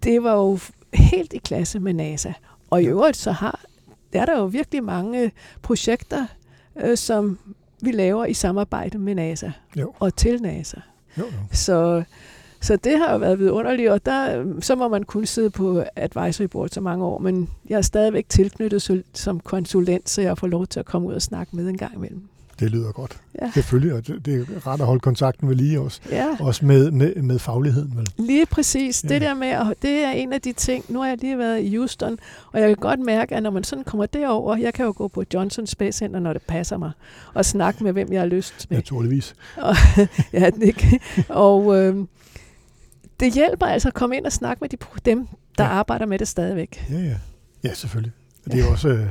det 0.03 0.23
var 0.23 0.35
jo 0.35 0.59
helt 0.95 1.33
i 1.33 1.39
klasse 1.39 1.81
med 1.81 1.95
NASA. 1.95 2.33
Og 2.71 2.83
i 2.83 2.87
øvrigt 2.87 3.17
så 3.17 3.33
har, 3.33 3.65
der 4.13 4.21
er 4.21 4.27
der 4.27 4.39
jo 4.39 4.45
virkelig 4.45 4.85
mange 4.85 5.33
projekter, 5.63 6.27
øh, 6.77 6.97
som 6.97 7.39
vi 7.83 7.93
laver 7.93 8.25
i 8.25 8.35
samarbejde 8.35 8.99
med 8.99 9.15
NASA 9.15 9.51
jo. 9.77 9.93
og 9.99 10.17
til 10.17 10.43
NASA. 10.43 10.81
Jo, 11.19 11.25
jo. 11.25 11.31
Så, 11.53 12.03
så 12.61 12.77
det 12.77 12.99
har 12.99 13.13
jo 13.13 13.19
været 13.19 13.39
vidunderligt, 13.39 13.91
og 13.91 14.07
der, 14.07 14.45
så 14.61 14.75
må 14.75 14.89
man 14.89 15.03
kun 15.03 15.27
sidde 15.27 15.51
på 15.51 15.85
advisory 15.97 16.47
board 16.47 16.69
så 16.69 16.81
mange 16.81 17.05
år, 17.05 17.19
men 17.19 17.51
jeg 17.69 17.77
er 17.77 17.83
stadigvæk 17.83 18.29
tilknyttet 18.29 19.05
som 19.15 19.41
konsulent, 19.41 20.09
så 20.09 20.23
jeg 20.23 20.39
får 20.39 20.47
lov 20.47 20.67
til 20.67 20.81
at 20.81 20.87
komme 20.87 21.09
ud 21.09 21.15
og 21.15 21.23
snakke 21.23 21.57
med 21.57 21.69
en 21.69 21.79
gang 21.79 21.95
imellem. 21.95 22.29
Det 22.61 22.71
lyder 22.71 22.93
godt. 22.93 23.21
Ja. 23.43 23.51
Selvfølgelig, 23.55 23.95
og 23.95 24.07
det, 24.07 24.27
det 24.27 24.35
er 24.35 24.67
rart 24.67 24.81
at 24.81 24.87
holde 24.87 25.01
kontakten 25.01 25.49
ved 25.49 25.57
lige 25.57 25.81
også. 25.81 26.01
Ja. 26.11 26.37
Også 26.41 26.67
med, 26.67 26.91
med, 26.91 27.15
med 27.15 27.39
fagligheden. 27.39 27.93
Vel? 27.97 28.09
Lige 28.27 28.47
præcis. 28.47 29.05
Ja. 29.05 29.09
Det 29.09 29.21
der 29.21 29.35
med, 29.35 29.57
og 29.57 29.75
det 29.83 29.91
er 30.05 30.11
en 30.11 30.33
af 30.33 30.41
de 30.41 30.53
ting, 30.53 30.85
nu 30.89 31.01
har 31.01 31.09
jeg 31.09 31.19
lige 31.21 31.39
været 31.39 31.63
i 31.63 31.77
Houston, 31.77 32.19
og 32.53 32.61
jeg 32.61 32.69
kan 32.69 32.77
godt 32.77 33.01
mærke, 33.01 33.37
at 33.37 33.43
når 33.43 33.51
man 33.51 33.65
sådan 33.65 33.85
kommer 33.85 34.07
derover, 34.07 34.57
jeg 34.57 34.75
kan 34.75 34.87
jo 34.87 34.95
gå 34.97 35.09
på 35.09 35.25
Johnson 35.35 35.67
Space 35.67 35.99
Center, 35.99 36.21
når 36.21 36.33
det 36.33 36.43
passer 36.43 36.77
mig, 36.77 36.91
og 37.35 37.45
snakke 37.45 37.85
med, 37.85 37.93
hvem 37.93 38.13
jeg 38.13 38.21
har 38.21 38.27
lyst 38.27 38.67
med. 38.71 38.79
Naturligvis. 38.79 39.35
Og, 39.57 39.75
ja, 40.33 40.51
det, 40.51 40.77
og 41.29 41.77
øh, 41.77 41.97
det 43.21 43.33
hjælper 43.35 43.67
altså 43.67 43.89
at 43.89 43.95
komme 43.95 44.17
ind 44.17 44.27
og 44.27 44.33
snakke 44.33 44.61
med 44.61 44.69
de, 44.69 44.77
dem, 45.05 45.29
der 45.59 45.65
ja. 45.65 45.71
arbejder 45.71 46.07
med 46.07 46.19
det 46.19 46.29
stadigvæk. 46.29 46.87
Ja, 46.91 46.99
ja. 46.99 47.17
Ja, 47.65 47.75
selvfølgelig. 47.75 48.13
Det 48.53 48.61
er 48.61 48.71
også 48.71 48.89
øh, 48.89 49.07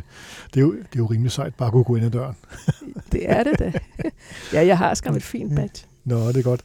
det 0.53 0.57
er 0.57 0.61
jo, 0.61 0.71
det 0.71 0.95
er 0.95 0.97
jo 0.97 1.05
rimelig 1.05 1.31
sejt 1.31 1.55
bare 1.55 1.67
at 1.67 1.71
kunne 1.73 1.83
gå 1.83 1.95
ind 1.95 2.05
ad 2.05 2.11
døren. 2.11 2.35
det 3.11 3.29
er 3.29 3.43
det 3.43 3.59
da. 3.59 3.73
Ja, 4.53 4.65
jeg 4.65 4.77
har 4.77 4.93
skam 4.93 5.15
et 5.15 5.23
fint 5.23 5.55
badge. 5.55 5.85
Nå, 6.05 6.27
det 6.27 6.37
er 6.37 6.43
godt. 6.43 6.61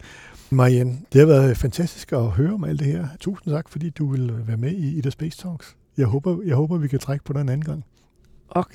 Marianne, 0.51 0.99
det 1.13 1.21
har 1.21 1.27
været 1.27 1.57
fantastisk 1.57 2.13
at 2.13 2.31
høre 2.31 2.53
om 2.55 2.65
alt 2.65 2.79
det 2.79 2.87
her. 2.87 3.07
Tusind 3.21 3.55
tak, 3.55 3.69
fordi 3.69 3.91
du 3.91 4.11
vil 4.11 4.47
være 4.47 4.57
med 4.57 4.71
i 4.71 4.99
Ida 4.99 5.11
Space 5.11 5.39
Talks. 5.39 5.77
Jeg 5.97 6.07
håber, 6.07 6.43
jeg 6.47 6.57
håber, 6.57 6.79
vi 6.79 6.89
kan 6.89 6.99
trække 6.99 7.25
på 7.25 7.33
dig 7.33 7.41
en 7.41 7.49
anden 7.49 7.65
gang. 7.65 7.85
Og 8.49 8.67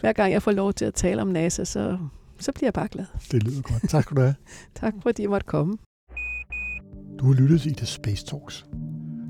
hver 0.00 0.12
gang 0.12 0.32
jeg 0.32 0.42
får 0.42 0.52
lov 0.52 0.72
til 0.72 0.84
at 0.84 0.94
tale 0.94 1.22
om 1.22 1.28
NASA, 1.28 1.64
så 1.64 1.98
så 2.38 2.52
bliver 2.52 2.66
jeg 2.66 2.74
bare 2.74 2.88
glad. 2.88 3.04
Det 3.32 3.42
lyder 3.42 3.62
godt. 3.62 3.88
Tak 3.88 4.02
skal 4.04 4.16
du 4.16 4.20
have. 4.20 4.34
Tak 4.74 4.94
fordi 5.02 5.22
jeg 5.22 5.30
måtte 5.30 5.46
komme. 5.46 5.78
Du 7.18 7.26
har 7.26 7.32
lyttet 7.32 7.60
til 7.60 7.70
Ida 7.70 7.84
Space 7.84 8.26
Talks. 8.26 8.66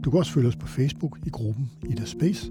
Du 0.05 0.11
kan 0.11 0.19
også 0.19 0.33
følge 0.33 0.49
os 0.49 0.57
på 0.57 0.67
Facebook 0.67 1.19
i 1.27 1.31
gruppen 1.31 1.71
Ida 1.91 2.05
Space, 2.05 2.51